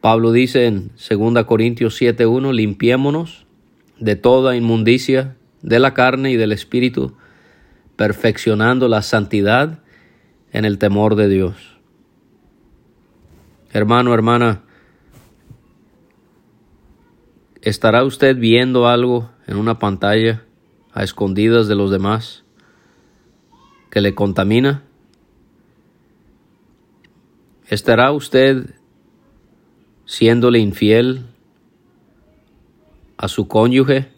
Pablo 0.00 0.30
dice 0.30 0.66
en 0.66 0.92
2 0.92 1.44
Corintios 1.46 2.00
7:1, 2.00 2.52
limpiémonos 2.52 3.44
de 3.98 4.14
toda 4.14 4.54
inmundicia 4.54 5.36
de 5.62 5.80
la 5.80 5.94
carne 5.94 6.30
y 6.30 6.36
del 6.36 6.52
espíritu, 6.52 7.16
perfeccionando 7.96 8.86
la 8.86 9.02
santidad 9.02 9.80
en 10.52 10.64
el 10.64 10.78
temor 10.78 11.16
de 11.16 11.28
Dios. 11.28 11.56
Hermano, 13.72 14.14
hermana, 14.14 14.62
¿estará 17.62 18.04
usted 18.04 18.36
viendo 18.36 18.86
algo 18.86 19.28
en 19.48 19.56
una 19.56 19.80
pantalla 19.80 20.44
a 20.92 21.02
escondidas 21.02 21.66
de 21.66 21.74
los 21.74 21.90
demás 21.90 22.44
que 23.90 24.00
le 24.00 24.14
contamina? 24.14 24.84
¿Estará 27.72 28.12
usted 28.12 28.74
siéndole 30.04 30.58
infiel 30.58 31.24
a 33.16 33.28
su 33.28 33.48
cónyuge? 33.48 34.10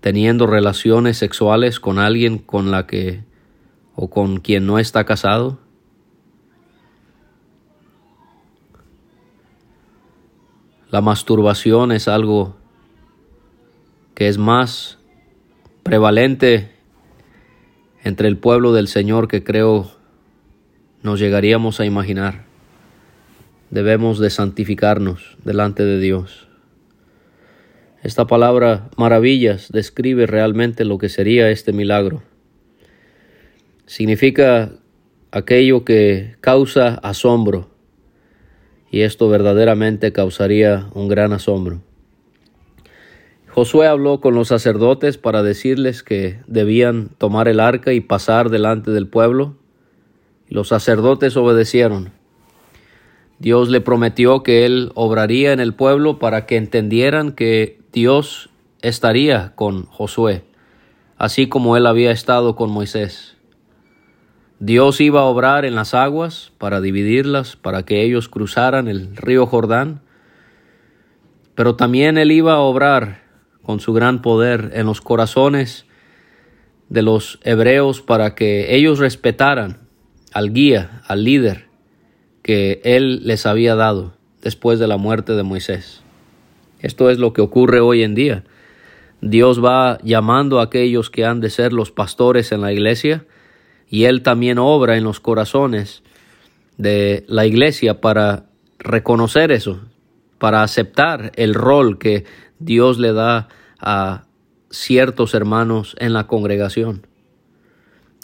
teniendo 0.00 0.48
relaciones 0.48 1.18
sexuales 1.18 1.78
con 1.78 2.00
alguien 2.00 2.38
con 2.38 2.72
la 2.72 2.88
que 2.88 3.22
o 3.94 4.10
con 4.10 4.40
quien 4.40 4.66
no 4.66 4.80
está 4.80 5.04
casado? 5.04 5.60
La 10.90 11.00
masturbación 11.00 11.92
es 11.92 12.08
algo 12.08 12.56
que 14.16 14.26
es 14.26 14.36
más 14.36 14.98
prevalente 15.84 16.74
entre 18.02 18.26
el 18.26 18.36
pueblo 18.36 18.72
del 18.72 18.88
Señor 18.88 19.28
que 19.28 19.44
creo 19.44 19.93
nos 21.04 21.20
llegaríamos 21.20 21.78
a 21.78 21.84
imaginar. 21.84 22.46
Debemos 23.70 24.18
de 24.18 24.30
santificarnos 24.30 25.36
delante 25.44 25.84
de 25.84 26.00
Dios. 26.00 26.48
Esta 28.02 28.26
palabra 28.26 28.88
maravillas 28.96 29.70
describe 29.70 30.26
realmente 30.26 30.84
lo 30.84 30.98
que 30.98 31.08
sería 31.08 31.50
este 31.50 31.72
milagro. 31.72 32.22
Significa 33.86 34.72
aquello 35.30 35.84
que 35.84 36.36
causa 36.40 36.94
asombro 37.02 37.70
y 38.90 39.02
esto 39.02 39.28
verdaderamente 39.28 40.12
causaría 40.12 40.88
un 40.94 41.08
gran 41.08 41.34
asombro. 41.34 41.82
Josué 43.48 43.88
habló 43.88 44.20
con 44.20 44.34
los 44.34 44.48
sacerdotes 44.48 45.18
para 45.18 45.42
decirles 45.42 46.02
que 46.02 46.40
debían 46.46 47.10
tomar 47.18 47.46
el 47.48 47.60
arca 47.60 47.92
y 47.92 48.00
pasar 48.00 48.48
delante 48.48 48.90
del 48.90 49.06
pueblo. 49.06 49.56
Los 50.48 50.68
sacerdotes 50.68 51.36
obedecieron. 51.36 52.12
Dios 53.38 53.68
le 53.68 53.80
prometió 53.80 54.42
que 54.42 54.64
él 54.64 54.92
obraría 54.94 55.52
en 55.52 55.60
el 55.60 55.74
pueblo 55.74 56.18
para 56.18 56.46
que 56.46 56.56
entendieran 56.56 57.32
que 57.32 57.80
Dios 57.92 58.50
estaría 58.82 59.54
con 59.54 59.86
Josué, 59.86 60.44
así 61.16 61.48
como 61.48 61.76
él 61.76 61.86
había 61.86 62.10
estado 62.10 62.54
con 62.56 62.70
Moisés. 62.70 63.36
Dios 64.60 65.00
iba 65.00 65.20
a 65.20 65.24
obrar 65.24 65.64
en 65.64 65.74
las 65.74 65.94
aguas 65.94 66.52
para 66.58 66.80
dividirlas, 66.80 67.56
para 67.56 67.84
que 67.84 68.02
ellos 68.02 68.28
cruzaran 68.28 68.88
el 68.88 69.16
río 69.16 69.46
Jordán, 69.46 70.00
pero 71.54 71.76
también 71.76 72.18
él 72.18 72.30
iba 72.30 72.54
a 72.54 72.60
obrar 72.60 73.22
con 73.62 73.80
su 73.80 73.92
gran 73.92 74.22
poder 74.22 74.70
en 74.74 74.86
los 74.86 75.00
corazones 75.00 75.86
de 76.88 77.02
los 77.02 77.40
hebreos 77.42 78.02
para 78.02 78.34
que 78.34 78.76
ellos 78.76 78.98
respetaran 78.98 79.83
al 80.34 80.52
guía, 80.52 81.00
al 81.06 81.24
líder 81.24 81.68
que 82.42 82.82
él 82.84 83.24
les 83.24 83.46
había 83.46 83.76
dado 83.76 84.14
después 84.42 84.78
de 84.80 84.88
la 84.88 84.98
muerte 84.98 85.32
de 85.32 85.44
Moisés. 85.44 86.02
Esto 86.80 87.08
es 87.08 87.18
lo 87.18 87.32
que 87.32 87.40
ocurre 87.40 87.80
hoy 87.80 88.02
en 88.02 88.14
día. 88.14 88.44
Dios 89.22 89.64
va 89.64 89.98
llamando 90.02 90.58
a 90.58 90.64
aquellos 90.64 91.08
que 91.08 91.24
han 91.24 91.40
de 91.40 91.50
ser 91.50 91.72
los 91.72 91.92
pastores 91.92 92.50
en 92.50 92.60
la 92.60 92.72
iglesia 92.72 93.24
y 93.88 94.04
Él 94.04 94.22
también 94.22 94.58
obra 94.58 94.98
en 94.98 95.04
los 95.04 95.20
corazones 95.20 96.02
de 96.76 97.24
la 97.28 97.46
iglesia 97.46 98.00
para 98.00 98.46
reconocer 98.80 99.52
eso, 99.52 99.80
para 100.38 100.64
aceptar 100.64 101.30
el 101.36 101.54
rol 101.54 101.96
que 101.96 102.24
Dios 102.58 102.98
le 102.98 103.12
da 103.12 103.48
a 103.78 104.24
ciertos 104.68 105.32
hermanos 105.32 105.94
en 106.00 106.12
la 106.12 106.26
congregación. 106.26 107.06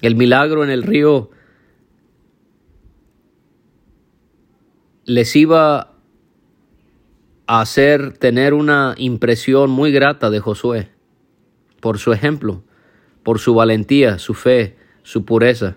El 0.03 0.17
milagro 0.17 0.65
en 0.65 0.71
el 0.71 0.83
río 0.83 1.31
les 5.11 5.35
iba 5.35 5.97
a 7.49 7.61
hacer 7.61 8.17
tener 8.17 8.55
una 8.55 8.95
impresión 8.97 9.69
muy 9.69 9.91
grata 9.91 10.31
de 10.31 10.39
Josué 10.39 10.89
por 11.81 11.99
su 11.99 12.13
ejemplo, 12.13 12.63
por 13.25 13.41
su 13.41 13.53
valentía, 13.55 14.21
su 14.21 14.35
fe, 14.35 14.77
su 15.03 15.25
pureza. 15.25 15.77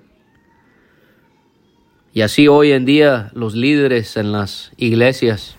Y 2.13 2.21
así 2.21 2.47
hoy 2.47 2.73
en 2.73 2.85
día 2.85 3.31
los 3.33 3.55
líderes 3.55 4.17
en 4.17 4.31
las 4.31 4.71
iglesias, 4.77 5.55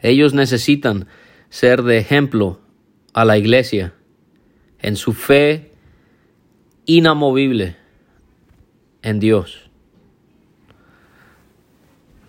ellos 0.00 0.32
necesitan 0.32 1.06
ser 1.50 1.82
de 1.82 1.98
ejemplo 1.98 2.62
a 3.12 3.26
la 3.26 3.36
iglesia 3.36 3.92
en 4.78 4.96
su 4.96 5.12
fe 5.12 5.70
inamovible 6.86 7.76
en 9.02 9.20
Dios. 9.20 9.63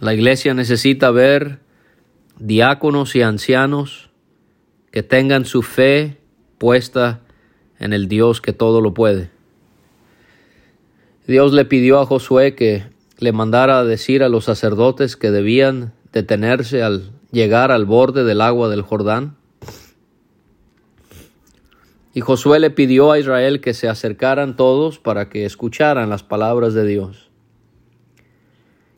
La 0.05 0.13
iglesia 0.13 0.53
necesita 0.53 1.09
ver 1.09 1.61
diáconos 2.37 3.15
y 3.15 3.23
ancianos 3.23 4.11
que 4.91 5.01
tengan 5.01 5.45
su 5.45 5.63
fe 5.63 6.19
puesta 6.59 7.21
en 7.79 7.91
el 7.91 8.07
Dios 8.07 8.39
que 8.39 8.53
todo 8.53 8.81
lo 8.81 8.93
puede. 8.93 9.31
Dios 11.25 11.53
le 11.53 11.65
pidió 11.65 11.99
a 11.99 12.05
Josué 12.05 12.53
que 12.53 12.83
le 13.17 13.31
mandara 13.31 13.79
a 13.79 13.83
decir 13.83 14.21
a 14.21 14.29
los 14.29 14.45
sacerdotes 14.45 15.17
que 15.17 15.31
debían 15.31 15.91
detenerse 16.13 16.83
al 16.83 17.09
llegar 17.31 17.71
al 17.71 17.85
borde 17.85 18.23
del 18.23 18.41
agua 18.41 18.69
del 18.69 18.83
Jordán. 18.83 19.37
Y 22.13 22.21
Josué 22.21 22.59
le 22.59 22.69
pidió 22.69 23.11
a 23.11 23.17
Israel 23.17 23.59
que 23.59 23.73
se 23.73 23.89
acercaran 23.89 24.55
todos 24.55 24.99
para 24.99 25.29
que 25.29 25.45
escucharan 25.45 26.11
las 26.11 26.21
palabras 26.21 26.75
de 26.75 26.85
Dios 26.85 27.24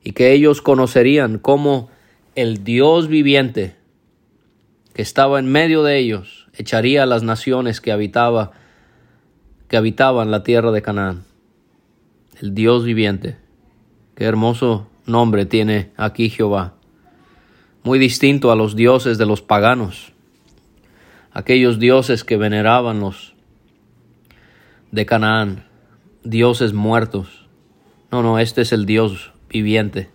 y 0.03 0.13
que 0.13 0.31
ellos 0.31 0.61
conocerían 0.61 1.37
cómo 1.37 1.89
el 2.35 2.63
Dios 2.63 3.07
viviente 3.07 3.75
que 4.93 5.01
estaba 5.01 5.39
en 5.39 5.51
medio 5.51 5.83
de 5.83 5.97
ellos 5.97 6.47
echaría 6.53 7.03
a 7.03 7.05
las 7.05 7.23
naciones 7.23 7.81
que 7.81 7.91
habitaba 7.91 8.51
que 9.67 9.77
habitaban 9.77 10.31
la 10.31 10.43
tierra 10.43 10.71
de 10.71 10.81
Canaán. 10.81 11.25
El 12.41 12.53
Dios 12.53 12.83
viviente. 12.83 13.37
Qué 14.15 14.23
hermoso 14.23 14.87
nombre 15.05 15.45
tiene 15.45 15.91
aquí 15.97 16.29
Jehová. 16.29 16.75
Muy 17.83 17.99
distinto 17.99 18.51
a 18.51 18.55
los 18.55 18.75
dioses 18.75 19.17
de 19.17 19.25
los 19.25 19.41
paganos. 19.41 20.13
Aquellos 21.31 21.79
dioses 21.79 22.23
que 22.23 22.37
veneraban 22.37 22.99
los 22.99 23.35
de 24.91 25.05
Canaán, 25.05 25.65
dioses 26.23 26.73
muertos. 26.73 27.47
No, 28.11 28.23
no, 28.23 28.39
este 28.39 28.61
es 28.61 28.71
el 28.71 28.85
Dios 28.85 29.31
viviente. 29.61 30.09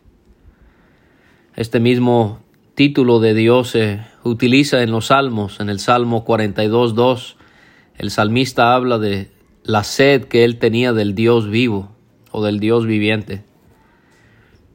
Este 1.57 1.81
mismo 1.81 2.41
título 2.75 3.21
de 3.21 3.35
Dios 3.35 3.71
se 3.71 4.01
utiliza 4.25 4.83
en 4.83 4.91
los 4.91 5.07
salmos, 5.07 5.61
en 5.61 5.69
el 5.69 5.79
Salmo 5.79 6.25
42.2. 6.25 7.35
El 7.97 8.11
salmista 8.11 8.75
habla 8.75 8.99
de 8.99 9.31
la 9.65 9.85
sed 9.85 10.25
que 10.25 10.45
él 10.45 10.59
tenía 10.59 10.93
del 10.93 11.15
Dios 11.15 11.49
vivo 11.51 11.91
o 12.31 12.45
del 12.45 12.61
Dios 12.61 12.87
viviente. 12.87 13.45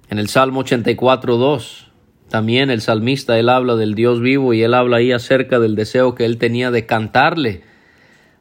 En 0.09 0.19
el 0.19 0.27
Salmo 0.27 0.63
84.2 0.63 1.87
también 2.29 2.69
el 2.69 2.81
salmista 2.81 3.39
él 3.39 3.47
habla 3.47 3.75
del 3.75 3.95
Dios 3.95 4.19
vivo 4.19 4.53
y 4.53 4.61
él 4.61 4.73
habla 4.73 4.97
ahí 4.97 5.11
acerca 5.11 5.59
del 5.59 5.75
deseo 5.75 6.13
que 6.13 6.25
él 6.25 6.37
tenía 6.37 6.71
de 6.71 6.85
cantarle 6.85 7.61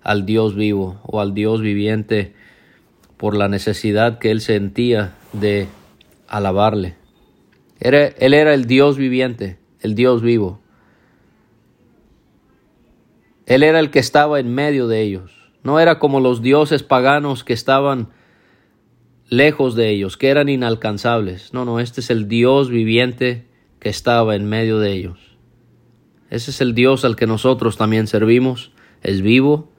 al 0.02 0.26
Dios 0.26 0.56
vivo 0.56 1.00
o 1.04 1.20
al 1.20 1.34
Dios 1.34 1.60
viviente 1.60 2.34
por 3.16 3.36
la 3.36 3.48
necesidad 3.48 4.18
que 4.18 4.30
él 4.30 4.40
sentía 4.40 5.14
de 5.32 5.68
alabarle. 6.28 6.96
Era, 7.80 8.06
él 8.06 8.34
era 8.34 8.54
el 8.54 8.66
Dios 8.66 8.96
viviente, 8.96 9.58
el 9.80 9.94
Dios 9.94 10.22
vivo. 10.22 10.60
Él 13.46 13.62
era 13.62 13.78
el 13.80 13.90
que 13.90 13.98
estaba 13.98 14.40
en 14.40 14.52
medio 14.52 14.88
de 14.88 15.02
ellos. 15.02 15.32
No 15.62 15.80
era 15.80 15.98
como 15.98 16.20
los 16.20 16.42
dioses 16.42 16.82
paganos 16.82 17.44
que 17.44 17.52
estaban 17.52 18.10
lejos 19.28 19.74
de 19.74 19.90
ellos, 19.90 20.16
que 20.16 20.28
eran 20.28 20.48
inalcanzables. 20.48 21.52
No, 21.52 21.64
no, 21.64 21.80
este 21.80 22.00
es 22.00 22.10
el 22.10 22.28
Dios 22.28 22.70
viviente 22.70 23.46
que 23.78 23.88
estaba 23.88 24.36
en 24.36 24.48
medio 24.48 24.78
de 24.78 24.92
ellos. 24.92 25.36
Ese 26.30 26.50
es 26.50 26.60
el 26.60 26.74
Dios 26.74 27.04
al 27.04 27.16
que 27.16 27.26
nosotros 27.26 27.76
también 27.76 28.06
servimos. 28.06 28.72
Es 29.02 29.22
vivo, 29.22 29.70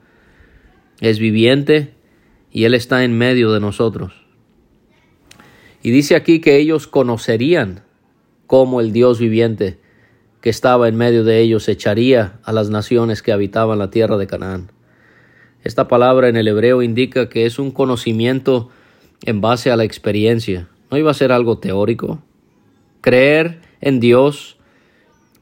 es 1.02 1.20
viviente 1.20 1.96
y 2.52 2.66
Él 2.66 2.74
está 2.74 3.04
en 3.04 3.18
medio 3.18 3.52
de 3.52 3.60
nosotros. 3.60 4.27
Y 5.82 5.92
dice 5.92 6.16
aquí 6.16 6.40
que 6.40 6.58
ellos 6.58 6.88
conocerían 6.88 7.84
cómo 8.48 8.82
el 8.82 8.92
Dios 8.92 9.20
viviente 9.20 9.80
que 10.42 10.50
estaba 10.50 10.88
en 10.88 10.96
medio 10.96 11.24
de 11.24 11.40
ellos 11.42 11.68
echaría 11.68 12.40
a 12.44 12.54
las 12.54 12.70
naciones 12.70 13.22
que 13.22 13.32
habitaban 13.32 13.80
la 13.80 13.90
tierra 13.90 14.18
de 14.18 14.28
Canaán. 14.28 14.72
Esta 15.64 15.88
palabra 15.88 16.30
en 16.30 16.38
el 16.38 16.48
hebreo 16.48 16.82
indica 16.82 17.30
que 17.30 17.46
es 17.46 17.60
un 17.60 17.72
conocimiento 17.72 18.70
en 19.26 19.42
base 19.42 19.72
a 19.72 19.76
la 19.76 19.84
experiencia. 19.84 20.70
No 20.90 20.98
iba 20.98 21.12
a 21.12 21.16
ser 21.16 21.32
algo 21.32 21.58
teórico. 21.58 22.22
Creer 23.02 23.62
en 23.82 24.00
Dios, 24.00 24.58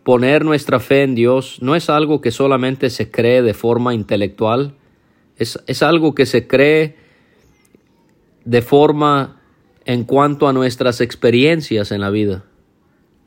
poner 0.03 0.43
nuestra 0.45 0.79
fe 0.79 1.03
en 1.03 1.15
Dios, 1.15 1.61
no 1.61 1.75
es 1.75 1.89
algo 1.89 2.21
que 2.21 2.31
solamente 2.31 2.89
se 2.89 3.11
cree 3.11 3.41
de 3.41 3.53
forma 3.53 3.93
intelectual, 3.93 4.75
es, 5.37 5.59
es 5.67 5.83
algo 5.83 6.15
que 6.15 6.25
se 6.25 6.47
cree 6.47 6.95
de 8.45 8.61
forma 8.61 9.41
en 9.85 10.03
cuanto 10.03 10.47
a 10.47 10.53
nuestras 10.53 10.99
experiencias 10.99 11.91
en 11.91 12.01
la 12.01 12.09
vida. 12.09 12.43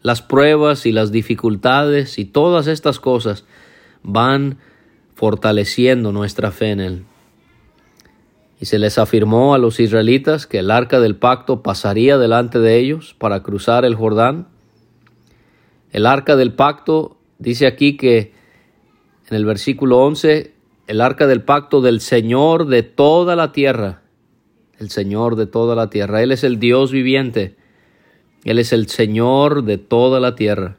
Las 0.02 0.22
pruebas 0.22 0.86
y 0.86 0.92
las 0.92 1.12
dificultades 1.12 2.18
y 2.18 2.24
todas 2.24 2.66
estas 2.66 3.00
cosas 3.00 3.44
van 4.02 4.58
fortaleciendo 5.14 6.12
nuestra 6.12 6.50
fe 6.50 6.70
en 6.70 6.80
Él. 6.80 7.04
Y 8.60 8.66
se 8.66 8.78
les 8.80 8.98
afirmó 8.98 9.54
a 9.54 9.58
los 9.58 9.78
israelitas 9.78 10.46
que 10.46 10.58
el 10.58 10.72
arca 10.72 10.98
del 10.98 11.16
pacto 11.16 11.62
pasaría 11.62 12.18
delante 12.18 12.58
de 12.58 12.76
ellos 12.76 13.14
para 13.18 13.42
cruzar 13.44 13.84
el 13.84 13.94
Jordán. 13.94 14.48
El 15.92 16.06
arca 16.06 16.34
del 16.34 16.54
pacto 16.54 17.18
dice 17.38 17.68
aquí 17.68 17.96
que 17.96 18.32
en 19.28 19.36
el 19.36 19.44
versículo 19.44 19.98
11, 19.98 20.54
el 20.88 21.00
arca 21.00 21.28
del 21.28 21.42
pacto 21.42 21.80
del 21.82 22.00
Señor 22.00 22.66
de 22.66 22.82
toda 22.82 23.36
la 23.36 23.52
tierra 23.52 24.02
el 24.78 24.90
Señor 24.90 25.36
de 25.36 25.46
toda 25.46 25.74
la 25.74 25.90
tierra. 25.90 26.22
Él 26.22 26.32
es 26.32 26.44
el 26.44 26.58
Dios 26.58 26.92
viviente. 26.92 27.56
Él 28.44 28.58
es 28.58 28.72
el 28.72 28.88
Señor 28.88 29.64
de 29.64 29.78
toda 29.78 30.20
la 30.20 30.34
tierra. 30.34 30.76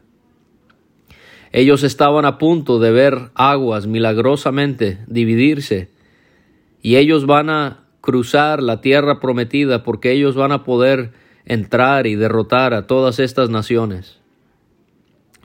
Ellos 1.52 1.84
estaban 1.84 2.26
a 2.26 2.38
punto 2.38 2.80
de 2.80 2.92
ver 2.92 3.32
aguas 3.34 3.88
milagrosamente 3.88 5.00
dividirse 5.08 5.90
y 6.82 6.98
ellos 6.98 7.26
van 7.26 7.50
a 7.50 7.86
cruzar 8.02 8.62
la 8.62 8.82
tierra 8.82 9.20
prometida 9.20 9.84
porque 9.84 10.12
ellos 10.12 10.36
van 10.36 10.52
a 10.52 10.64
poder 10.64 11.12
entrar 11.46 12.06
y 12.06 12.16
derrotar 12.16 12.74
a 12.74 12.86
todas 12.86 13.20
estas 13.20 13.50
naciones. 13.50 14.20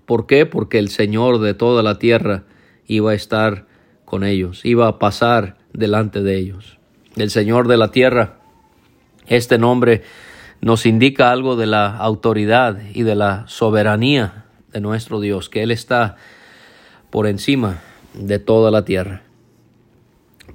¿Por 0.04 0.26
qué? 0.26 0.44
Porque 0.44 0.78
el 0.78 0.90
Señor 0.90 1.40
de 1.40 1.54
toda 1.54 1.82
la 1.82 1.98
tierra 1.98 2.44
iba 2.86 3.12
a 3.12 3.14
estar 3.14 3.66
con 4.04 4.22
ellos, 4.22 4.64
iba 4.64 4.86
a 4.86 4.98
pasar 4.98 5.56
delante 5.72 6.22
de 6.22 6.36
ellos. 6.36 6.78
El 7.16 7.30
Señor 7.30 7.68
de 7.68 7.78
la 7.78 7.90
tierra, 7.90 8.40
este 9.26 9.58
nombre 9.58 10.02
nos 10.60 10.86
indica 10.86 11.30
algo 11.30 11.56
de 11.56 11.66
la 11.66 11.96
autoridad 11.96 12.78
y 12.92 13.02
de 13.02 13.14
la 13.14 13.44
soberanía 13.48 14.46
de 14.72 14.80
nuestro 14.80 15.20
Dios, 15.20 15.48
que 15.48 15.62
Él 15.62 15.70
está 15.70 16.16
por 17.10 17.26
encima 17.26 17.80
de 18.14 18.38
toda 18.38 18.70
la 18.70 18.84
tierra. 18.84 19.22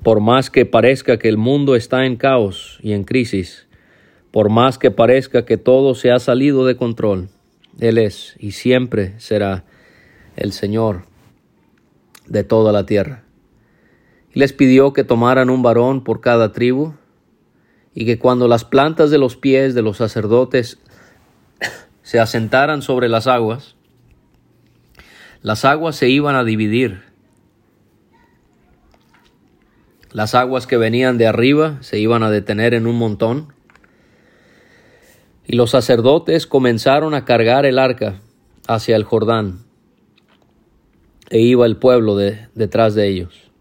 Por 0.03 0.19
más 0.19 0.49
que 0.49 0.65
parezca 0.65 1.17
que 1.17 1.29
el 1.29 1.37
mundo 1.37 1.75
está 1.75 2.05
en 2.05 2.15
caos 2.15 2.79
y 2.81 2.93
en 2.93 3.03
crisis, 3.03 3.67
por 4.31 4.49
más 4.49 4.77
que 4.77 4.91
parezca 4.91 5.45
que 5.45 5.57
todo 5.57 5.95
se 5.95 6.11
ha 6.11 6.19
salido 6.19 6.65
de 6.65 6.75
control, 6.75 7.29
Él 7.79 7.97
es 7.97 8.35
y 8.39 8.51
siempre 8.51 9.13
será 9.19 9.65
el 10.35 10.53
Señor 10.53 11.03
de 12.27 12.43
toda 12.43 12.71
la 12.71 12.85
tierra. 12.85 13.23
Les 14.33 14.53
pidió 14.53 14.93
que 14.93 15.03
tomaran 15.03 15.49
un 15.49 15.63
varón 15.63 16.03
por 16.03 16.21
cada 16.21 16.51
tribu, 16.51 16.93
y 17.93 18.05
que 18.05 18.19
cuando 18.19 18.47
las 18.47 18.65
plantas 18.65 19.11
de 19.11 19.17
los 19.17 19.35
pies 19.35 19.73
de 19.75 19.81
los 19.81 19.97
sacerdotes 19.97 20.79
se 22.03 22.19
asentaran 22.19 22.81
sobre 22.81 23.09
las 23.09 23.27
aguas, 23.27 23.75
las 25.41 25.63
aguas 25.63 25.95
se 25.95 26.09
iban 26.09 26.35
a 26.35 26.43
dividir. 26.43 27.01
Las 30.11 30.35
aguas 30.35 30.67
que 30.67 30.77
venían 30.77 31.17
de 31.17 31.27
arriba 31.27 31.77
se 31.81 31.99
iban 31.99 32.23
a 32.23 32.31
detener 32.31 32.73
en 32.73 32.87
un 32.87 32.97
montón. 32.97 33.53
Y 35.45 35.55
los 35.55 35.71
sacerdotes 35.71 36.45
comenzaron 36.45 37.13
a 37.13 37.25
cargar 37.25 37.65
el 37.65 37.79
arca 37.79 38.19
hacia 38.67 38.95
el 38.95 39.03
Jordán. 39.03 39.59
E 41.29 41.39
iba 41.39 41.65
el 41.65 41.77
pueblo 41.77 42.15
de, 42.15 42.47
detrás 42.55 42.95
de 42.95 43.07
ellos. 43.07 43.51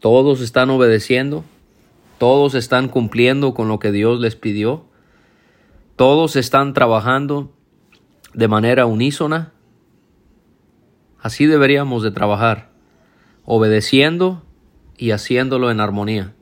Todos 0.00 0.40
están 0.40 0.70
obedeciendo. 0.70 1.44
Todos 2.18 2.54
están 2.54 2.88
cumpliendo 2.88 3.54
con 3.54 3.68
lo 3.68 3.78
que 3.78 3.92
Dios 3.92 4.20
les 4.20 4.36
pidió. 4.36 4.84
Todos 5.96 6.36
están 6.36 6.74
trabajando 6.74 7.52
de 8.34 8.48
manera 8.48 8.86
unísona 8.86 9.52
Así 11.20 11.46
deberíamos 11.46 12.02
de 12.02 12.12
trabajar, 12.12 12.70
obedeciendo 13.44 14.42
y 14.96 15.10
haciéndolo 15.10 15.70
en 15.70 15.80
armonía. 15.80 16.34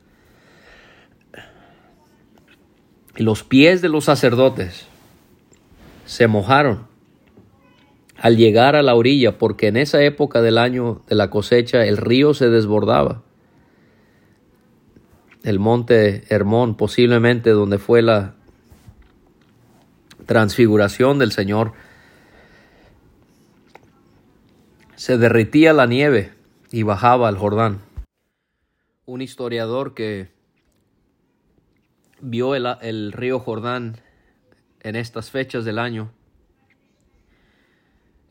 Los 3.15 3.43
pies 3.43 3.81
de 3.81 3.89
los 3.89 4.05
sacerdotes 4.05 4.85
se 6.05 6.27
mojaron 6.27 6.85
al 8.17 8.37
llegar 8.37 8.75
a 8.75 8.83
la 8.83 8.93
orilla 8.93 9.39
porque 9.39 9.67
en 9.67 9.77
esa 9.77 10.03
época 10.03 10.41
del 10.41 10.59
año 10.59 11.01
de 11.07 11.15
la 11.15 11.31
cosecha 11.31 11.85
el 11.85 11.97
río 11.97 12.35
se 12.35 12.49
desbordaba. 12.49 13.23
El 15.47 15.59
monte 15.59 16.25
Hermón, 16.27 16.75
posiblemente 16.75 17.51
donde 17.51 17.77
fue 17.77 18.01
la 18.01 18.33
transfiguración 20.25 21.19
del 21.19 21.31
Señor, 21.31 21.71
se 24.97 25.17
derritía 25.17 25.71
la 25.71 25.85
nieve 25.85 26.33
y 26.69 26.83
bajaba 26.83 27.29
al 27.29 27.37
Jordán. 27.37 27.79
Un 29.05 29.21
historiador 29.21 29.93
que 29.93 30.33
vio 32.19 32.53
el, 32.53 33.13
río 33.13 33.39
Jordán 33.39 34.01
en 34.81 34.97
estas 34.97 35.31
fechas 35.31 35.63
del 35.63 35.79
año, 35.79 36.11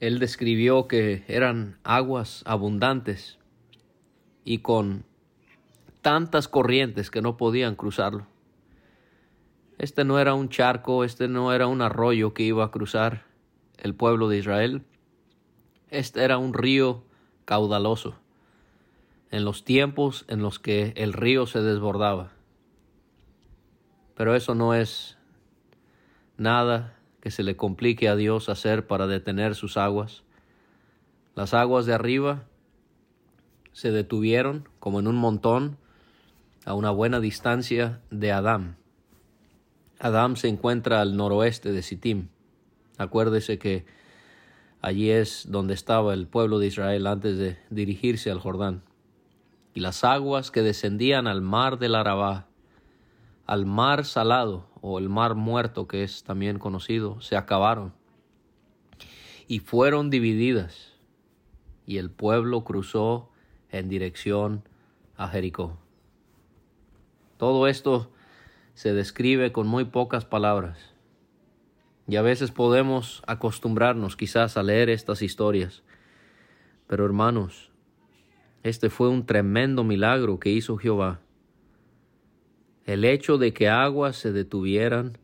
él 0.01 0.19
describió 0.19 0.87
que 0.87 1.25
eran 1.29 1.79
aguas 1.83 2.43
abundantes 2.45 3.39
y 4.45 4.59
con 4.59 5.07
tantas 6.07 6.47
corrientes 6.47 7.11
que 7.11 7.21
no 7.21 7.37
podían 7.37 7.75
cruzarlo. 7.75 8.29
Este 9.77 10.05
no 10.05 10.21
era 10.21 10.35
un 10.35 10.49
charco, 10.51 11.03
este 11.03 11.27
no 11.27 11.53
era 11.53 11.67
un 11.67 11.83
arroyo 11.83 12.33
que 12.33 12.45
iba 12.45 12.65
a 12.65 12.71
cruzar 12.71 13.25
el 13.77 13.93
pueblo 13.93 14.29
de 14.29 14.39
Israel, 14.39 14.85
este 15.91 16.23
era 16.23 16.39
un 16.39 16.55
río 16.55 17.03
caudaloso, 17.45 18.15
en 19.33 19.45
los 19.45 19.65
tiempos 19.65 20.25
en 20.29 20.43
los 20.43 20.61
que 20.61 20.93
el 20.95 21.13
río 21.13 21.45
se 21.45 21.61
desbordaba. 21.61 22.31
Pero 24.15 24.37
eso 24.37 24.55
no 24.55 24.75
es 24.75 25.19
nada 26.37 27.01
que 27.21 27.33
se 27.33 27.43
le 27.43 27.57
complique 27.57 28.09
a 28.09 28.15
Dios 28.15 28.49
hacer 28.49 28.87
para 28.87 29.09
detener 29.09 29.57
sus 29.57 29.77
aguas. 29.77 30.23
Las 31.35 31.53
aguas 31.53 31.85
de 31.85 31.95
arriba 31.95 32.45
se 33.73 33.91
detuvieron 33.91 34.69
como 34.79 35.01
en 35.01 35.09
un 35.09 35.17
montón 35.17 35.79
a 36.67 36.75
una 36.75 36.91
buena 36.91 37.21
distancia 37.21 38.03
de 38.11 38.33
Adán. 38.33 38.77
Adán 39.99 40.37
se 40.37 40.49
encuentra 40.49 41.01
al 41.01 41.17
noroeste 41.17 41.73
de 41.73 41.81
Sittim. 41.81 42.29
Acuérdese 42.99 43.59
que 43.59 43.87
Allí 44.87 45.11
es 45.11 45.47
donde 45.51 45.75
estaba 45.75 46.15
el 46.15 46.29
pueblo 46.29 46.61
de 46.61 46.69
Israel 46.69 47.09
antes 47.09 47.39
de 47.39 47.59
dirigirse 47.71 48.31
al 48.31 48.39
Jordán. 48.39 48.85
Y 49.75 49.81
las 49.81 50.05
aguas 50.05 50.53
que 50.53 50.63
descendían 50.63 51.27
al 51.27 51.43
mar 51.43 51.81
del 51.81 51.97
Arabá, 51.97 52.47
al 53.47 53.67
mar 53.67 54.05
salado 54.05 54.69
o 54.81 55.01
el 55.01 55.09
mar 55.09 55.35
muerto 55.35 55.89
que 55.89 56.05
es 56.05 56.23
también 56.23 56.61
conocido, 56.61 57.21
se 57.21 57.37
acabaron 57.37 57.95
y 59.49 59.59
fueron 59.59 60.09
divididas 60.09 60.95
y 61.85 61.99
el 61.99 62.11
pueblo 62.11 62.63
cruzó 62.63 63.31
en 63.71 63.89
dirección 63.89 64.69
a 65.17 65.27
Jericó. 65.27 65.79
Todo 67.37 67.67
esto 67.67 68.11
se 68.75 68.93
describe 68.93 69.53
con 69.53 69.67
muy 69.67 69.85
pocas 69.85 70.25
palabras 70.25 70.97
y 72.09 72.17
a 72.17 72.23
veces 72.23 72.51
podemos 72.51 73.23
acostumbrarnos 73.27 74.17
quizás 74.17 74.57
a 74.57 74.63
leer 74.63 74.91
estas 74.91 75.23
historias. 75.23 75.83
Pero 76.87 77.05
hermanos, 77.05 77.73
este 78.63 78.91
fue 78.91 79.09
un 79.09 79.27
tremendo 79.27 79.83
milagro 79.83 80.39
que 80.39 80.51
hizo 80.51 80.77
Jehová. 80.77 81.21
El 82.85 83.05
hecho 83.05 83.39
de 83.39 83.53
que 83.53 83.69
aguas 83.69 84.17
se 84.17 84.33
detuvieran, 84.33 85.19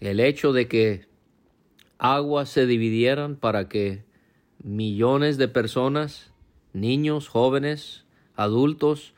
el 0.00 0.18
hecho 0.18 0.52
de 0.52 0.66
que 0.68 1.06
aguas 1.98 2.48
se 2.48 2.66
dividieran 2.66 3.36
para 3.36 3.68
que 3.68 4.04
millones 4.62 5.36
de 5.36 5.48
personas, 5.48 6.32
niños, 6.72 7.28
jóvenes, 7.28 8.06
adultos, 8.34 9.14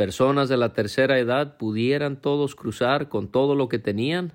personas 0.00 0.48
de 0.48 0.56
la 0.56 0.72
tercera 0.72 1.18
edad 1.18 1.58
pudieran 1.58 2.22
todos 2.22 2.54
cruzar 2.54 3.10
con 3.10 3.28
todo 3.28 3.54
lo 3.54 3.68
que 3.68 3.78
tenían, 3.78 4.32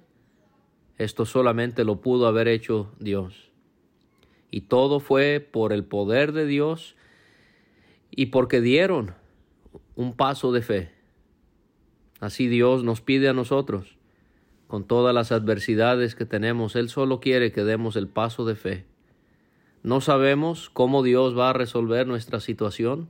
esto 0.99 1.25
solamente 1.25 1.83
lo 1.83 2.01
pudo 2.01 2.27
haber 2.27 2.47
hecho 2.47 2.91
Dios. 2.99 3.49
Y 4.51 4.61
todo 4.61 4.99
fue 4.99 5.39
por 5.39 5.73
el 5.73 5.83
poder 5.83 6.33
de 6.33 6.45
Dios 6.45 6.95
y 8.11 8.27
porque 8.27 8.61
dieron 8.61 9.15
un 9.95 10.13
paso 10.15 10.51
de 10.51 10.61
fe. 10.61 10.91
Así 12.19 12.47
Dios 12.47 12.83
nos 12.83 13.01
pide 13.01 13.27
a 13.27 13.33
nosotros, 13.33 13.97
con 14.67 14.83
todas 14.83 15.15
las 15.15 15.31
adversidades 15.31 16.13
que 16.13 16.25
tenemos, 16.25 16.75
Él 16.75 16.89
solo 16.89 17.19
quiere 17.19 17.51
que 17.51 17.63
demos 17.63 17.95
el 17.95 18.07
paso 18.07 18.45
de 18.45 18.53
fe. 18.53 18.85
No 19.81 19.99
sabemos 19.99 20.69
cómo 20.69 21.01
Dios 21.01 21.35
va 21.35 21.49
a 21.49 21.53
resolver 21.53 22.05
nuestra 22.05 22.39
situación, 22.39 23.09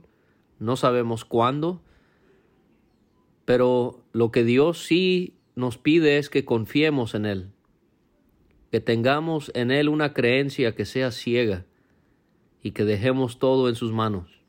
no 0.58 0.76
sabemos 0.76 1.26
cuándo, 1.26 1.82
pero 3.46 4.04
lo 4.12 4.30
que 4.30 4.44
Dios 4.44 4.84
sí 4.84 5.38
nos 5.54 5.78
pide 5.78 6.18
es 6.18 6.28
que 6.28 6.44
confiemos 6.44 7.14
en 7.14 7.24
Él, 7.24 7.50
que 8.70 8.80
tengamos 8.80 9.50
en 9.54 9.70
Él 9.70 9.88
una 9.88 10.12
creencia 10.12 10.74
que 10.74 10.84
sea 10.84 11.12
ciega 11.12 11.64
y 12.60 12.72
que 12.72 12.84
dejemos 12.84 13.38
todo 13.38 13.68
en 13.68 13.76
sus 13.76 13.92
manos. 13.92 14.42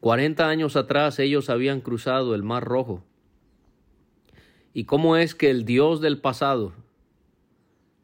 Cuarenta 0.00 0.48
años 0.48 0.76
atrás 0.76 1.18
ellos 1.18 1.48
habían 1.48 1.80
cruzado 1.80 2.34
el 2.34 2.42
Mar 2.42 2.64
Rojo. 2.64 3.02
¿Y 4.74 4.84
cómo 4.84 5.16
es 5.16 5.36
que 5.36 5.48
el 5.48 5.64
Dios 5.64 6.00
del 6.00 6.20
pasado 6.20 6.74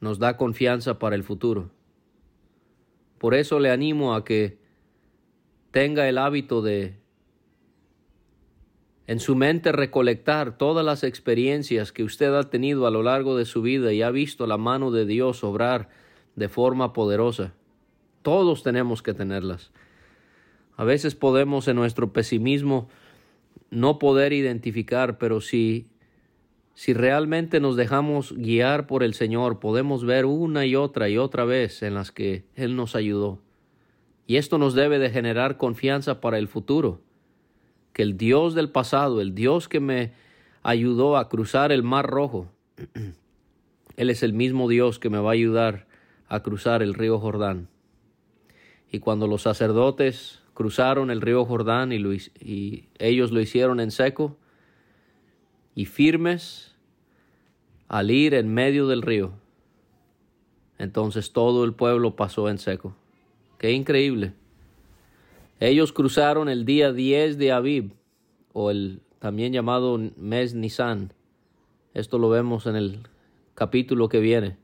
nos 0.01 0.21
da 0.21 0.37
confianza 0.37 1.01
para 1.01 1.17
el 1.17 1.25
futuro? 1.25 1.73
Por 3.19 3.35
eso 3.35 3.59
le 3.59 3.71
animo 3.71 4.15
a 4.15 4.25
que 4.25 4.59
tenga 5.73 6.09
el 6.09 6.17
hábito 6.17 6.63
de 6.63 7.01
en 9.11 9.19
su 9.19 9.35
mente 9.35 9.73
recolectar 9.73 10.57
todas 10.57 10.87
las 10.87 11.03
experiencias 11.03 11.91
que 11.91 12.05
usted 12.05 12.33
ha 12.33 12.49
tenido 12.49 12.87
a 12.87 12.93
lo 12.93 13.03
largo 13.03 13.37
de 13.37 13.45
su 13.45 13.61
vida 13.61 13.93
y 13.93 14.03
ha 14.03 14.13
visto 14.13 14.47
la 14.47 14.57
mano 14.57 14.93
de 14.93 15.05
Dios 15.05 15.43
obrar 15.43 15.89
de 16.37 16.49
forma 16.49 16.93
poderosa. 16.93 17.53
Todos 18.23 18.63
tenemos 18.63 19.03
que 19.03 19.13
tenerlas. 19.13 19.73
A 20.77 20.85
veces 20.85 21.17
podemos 21.17 21.67
en 21.67 21.75
nuestro 21.75 22.13
pesimismo 22.13 22.89
no 23.71 23.99
poder 23.99 24.33
identificar, 24.33 25.19
pero 25.19 25.41
si 25.41 25.89
si 26.75 26.93
realmente 26.95 27.59
nos 27.59 27.75
dejamos 27.75 28.33
guiar 28.37 28.87
por 28.87 29.03
el 29.03 29.15
Señor, 29.15 29.59
podemos 29.59 30.05
ver 30.05 30.25
una 30.25 30.67
y 30.67 30.77
otra 30.77 31.09
y 31.09 31.19
otra 31.19 31.45
vez 31.45 31.83
en 31.83 31.95
las 31.95 32.13
que 32.13 32.45
Él 32.55 32.77
nos 32.77 32.95
ayudó. 32.95 33.41
Y 34.29 34.37
esto 34.37 34.57
nos 34.57 34.75
debe 34.75 35.01
de 35.01 35.11
generar 35.11 35.57
confianza 35.57 36.21
para 36.21 36.39
el 36.39 36.47
futuro. 36.47 37.01
Que 37.93 38.03
el 38.03 38.17
Dios 38.17 38.55
del 38.55 38.71
pasado, 38.71 39.21
el 39.21 39.35
Dios 39.35 39.69
que 39.69 39.81
me 39.81 40.13
ayudó 40.63 41.17
a 41.17 41.29
cruzar 41.29 41.73
el 41.73 41.83
Mar 41.83 42.07
Rojo, 42.07 42.49
Él 43.97 44.09
es 44.09 44.23
el 44.23 44.33
mismo 44.33 44.69
Dios 44.69 44.99
que 44.99 45.11
me 45.11 45.19
va 45.19 45.31
a 45.31 45.35
ayudar 45.35 45.87
a 46.29 46.41
cruzar 46.41 46.83
el 46.83 46.95
río 46.95 47.19
Jordán. 47.19 47.69
Y 48.91 49.01
cuando 49.01 49.27
los 49.27 49.43
sacerdotes 49.43 50.41
cruzaron 50.55 51.11
el 51.11 51.21
río 51.21 51.45
Jordán 51.45 51.93
y, 51.93 51.99
y 52.41 52.89
ellos 52.99 53.31
lo 53.31 53.41
hicieron 53.41 53.79
en 53.79 53.91
seco 53.91 54.39
y 55.75 55.85
firmes 55.85 56.75
al 57.89 58.11
ir 58.11 58.33
en 58.35 58.53
medio 58.55 58.87
del 58.87 59.03
río, 59.03 59.33
entonces 60.79 61.33
todo 61.33 61.65
el 61.65 61.75
pueblo 61.75 62.17
pasó 62.17 62.49
en 62.49 62.57
seco. 62.57 62.97
Qué 63.59 63.73
increíble. 63.73 64.33
Ellos 65.61 65.93
cruzaron 65.93 66.49
el 66.49 66.65
día 66.65 66.91
10 66.91 67.37
de 67.37 67.53
Aviv, 67.53 67.93
o 68.55 68.71
el 68.71 69.03
también 69.19 69.53
llamado 69.53 70.01
mes 70.17 70.55
Nisan. 70.55 71.13
Esto 71.93 72.19
lo 72.19 72.31
vemos 72.31 72.65
en 72.65 72.77
el 72.77 73.01
capítulo 73.55 74.09
que 74.09 74.21
viene. 74.21 74.57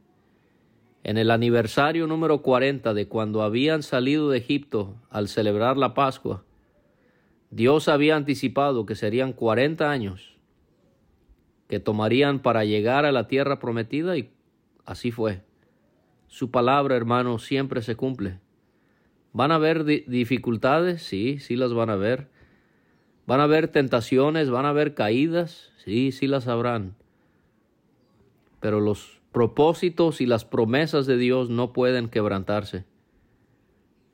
En 1.04 1.18
el 1.18 1.30
aniversario 1.30 2.06
número 2.06 2.40
40 2.40 2.94
de 2.94 3.08
cuando 3.08 3.42
habían 3.42 3.82
salido 3.82 4.30
de 4.30 4.38
Egipto 4.38 4.96
al 5.10 5.28
celebrar 5.28 5.76
la 5.76 5.92
Pascua, 5.92 6.44
Dios 7.50 7.88
había 7.88 8.16
anticipado 8.16 8.86
que 8.86 8.94
serían 8.94 9.34
40 9.34 9.90
años 9.90 10.38
que 11.68 11.78
tomarían 11.78 12.40
para 12.40 12.64
llegar 12.64 13.04
a 13.04 13.12
la 13.12 13.28
tierra 13.28 13.58
prometida 13.58 14.16
y 14.16 14.30
así 14.86 15.10
fue. 15.10 15.42
Su 16.26 16.50
palabra, 16.50 16.96
hermano, 16.96 17.38
siempre 17.38 17.82
se 17.82 17.96
cumple. 17.96 18.40
¿Van 19.36 19.52
a 19.52 19.56
haber 19.56 19.84
dificultades? 19.84 21.02
Sí, 21.02 21.40
sí 21.40 21.56
las 21.56 21.74
van 21.74 21.90
a 21.90 21.96
ver. 21.96 22.28
¿Van 23.26 23.38
a 23.40 23.42
haber 23.42 23.68
tentaciones? 23.68 24.48
¿Van 24.48 24.64
a 24.64 24.70
haber 24.70 24.94
caídas? 24.94 25.72
Sí, 25.84 26.10
sí 26.10 26.26
las 26.26 26.48
habrán. 26.48 26.96
Pero 28.60 28.80
los 28.80 29.20
propósitos 29.32 30.22
y 30.22 30.26
las 30.26 30.46
promesas 30.46 31.04
de 31.04 31.18
Dios 31.18 31.50
no 31.50 31.74
pueden 31.74 32.08
quebrantarse. 32.08 32.86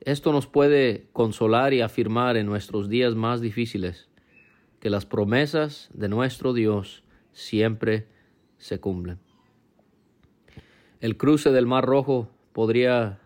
Esto 0.00 0.32
nos 0.32 0.48
puede 0.48 1.06
consolar 1.12 1.72
y 1.72 1.82
afirmar 1.82 2.36
en 2.36 2.46
nuestros 2.46 2.88
días 2.88 3.14
más 3.14 3.40
difíciles 3.40 4.08
que 4.80 4.90
las 4.90 5.06
promesas 5.06 5.88
de 5.94 6.08
nuestro 6.08 6.52
Dios 6.52 7.04
siempre 7.30 8.08
se 8.58 8.80
cumplen. 8.80 9.20
El 10.98 11.16
cruce 11.16 11.52
del 11.52 11.68
Mar 11.68 11.84
Rojo 11.84 12.28
podría 12.52 13.21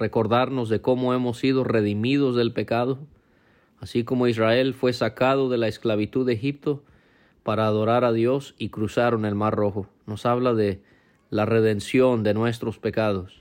recordarnos 0.00 0.68
de 0.70 0.80
cómo 0.80 1.14
hemos 1.14 1.38
sido 1.38 1.62
redimidos 1.62 2.34
del 2.34 2.52
pecado, 2.52 2.98
así 3.78 4.02
como 4.02 4.26
Israel 4.26 4.74
fue 4.74 4.92
sacado 4.92 5.50
de 5.50 5.58
la 5.58 5.68
esclavitud 5.68 6.26
de 6.26 6.32
Egipto 6.32 6.82
para 7.42 7.66
adorar 7.66 8.04
a 8.04 8.12
Dios 8.12 8.54
y 8.58 8.70
cruzaron 8.70 9.24
el 9.26 9.34
Mar 9.34 9.54
Rojo. 9.54 9.86
Nos 10.06 10.26
habla 10.26 10.54
de 10.54 10.82
la 11.28 11.44
redención 11.46 12.22
de 12.22 12.34
nuestros 12.34 12.78
pecados. 12.78 13.40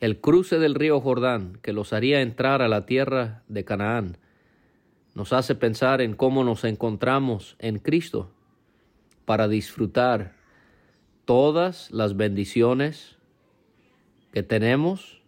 El 0.00 0.20
cruce 0.20 0.58
del 0.58 0.74
río 0.74 1.00
Jordán, 1.00 1.58
que 1.60 1.72
los 1.72 1.92
haría 1.92 2.22
entrar 2.22 2.62
a 2.62 2.68
la 2.68 2.86
tierra 2.86 3.42
de 3.48 3.64
Canaán, 3.64 4.18
nos 5.14 5.32
hace 5.32 5.54
pensar 5.54 6.00
en 6.00 6.14
cómo 6.14 6.44
nos 6.44 6.64
encontramos 6.64 7.56
en 7.58 7.78
Cristo 7.78 8.30
para 9.24 9.48
disfrutar 9.48 10.34
todas 11.24 11.90
las 11.90 12.16
bendiciones 12.16 13.16
que 14.32 14.42
tenemos, 14.42 15.21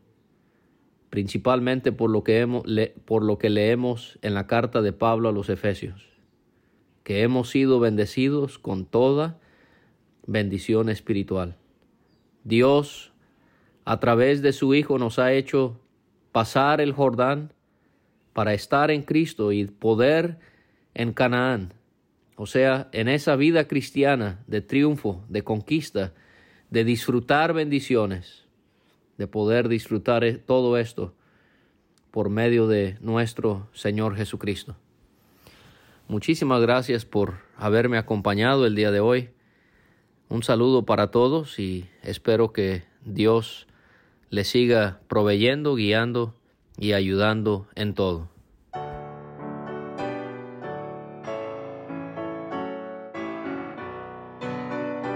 principalmente 1.15 1.93
por 1.93 2.11
lo 2.11 2.25
que, 2.25 2.41
hemos, 2.41 2.65
por 3.05 3.23
lo 3.23 3.39
que 3.39 3.49
leemos 3.49 4.19
en 4.23 4.35
la 4.35 4.49
carta 4.49 4.83
de 4.83 4.93
Pablo 4.93 5.29
a 5.29 5.33
los 5.33 5.49
Efesios, 5.49 6.09
que 7.05 7.23
hemos 7.23 7.51
sido 7.51 7.79
bendecidos 7.79 8.59
con 8.59 8.85
toda 8.85 9.39
bendición 10.27 10.89
espiritual. 10.89 11.55
Dios, 12.43 13.13
a 13.85 14.01
través 14.01 14.43
de 14.43 14.53
su 14.53 14.75
Hijo, 14.75 14.99
nos 14.99 15.21
ha 15.21 15.33
hecho 15.33 15.81
pasar 16.33 16.81
el 16.81 16.93
Jordán 16.93 17.53
para 18.33 18.53
estar 18.53 18.91
en 18.91 19.03
Cristo 19.03 19.53
y 19.53 19.67
poder 19.67 20.41
en 20.95 21.13
Canaán 21.13 21.75
o 22.37 22.47
sea, 22.47 22.89
en 22.93 23.09
esa 23.09 23.37
vida 23.37 23.69
cristiana 23.69 24.43
de 24.47 24.61
triunfo, 24.61 25.25
de 25.29 25.43
conquista, 25.43 26.13
de 26.71 26.85
disfrutar 26.85 27.53
bendiciones, 27.53 28.44
de 29.19 29.27
poder 29.27 29.69
disfrutar 29.69 30.25
e-, 30.25 30.35
todo 30.39 30.77
esto 30.77 31.15
por 32.11 32.29
medio 32.29 32.67
de 32.67 32.97
nuestro 33.01 33.69
Señor 33.73 34.17
Jesucristo. 34.17 34.77
Muchísimas 36.07 36.61
gracias 36.61 37.05
por 37.05 37.39
haberme 37.57 37.99
acompañado 37.99 38.67
el 38.67 38.75
día 38.75 38.91
de 38.91 39.01
hoy. 39.01 39.31
Un 40.29 40.43
saludo 40.43 40.85
para 40.85 41.11
todos 41.11 41.59
y 41.59 41.89
espero 42.03 42.53
que 42.53 42.85
Dios 43.05 43.67
les 44.31 44.49
siga 44.49 45.01
proveyendo, 45.09 45.75
guiando 45.75 46.35
y 46.77 46.93
ayudando 46.93 47.69
en 47.75 47.95
todo. 47.95 48.34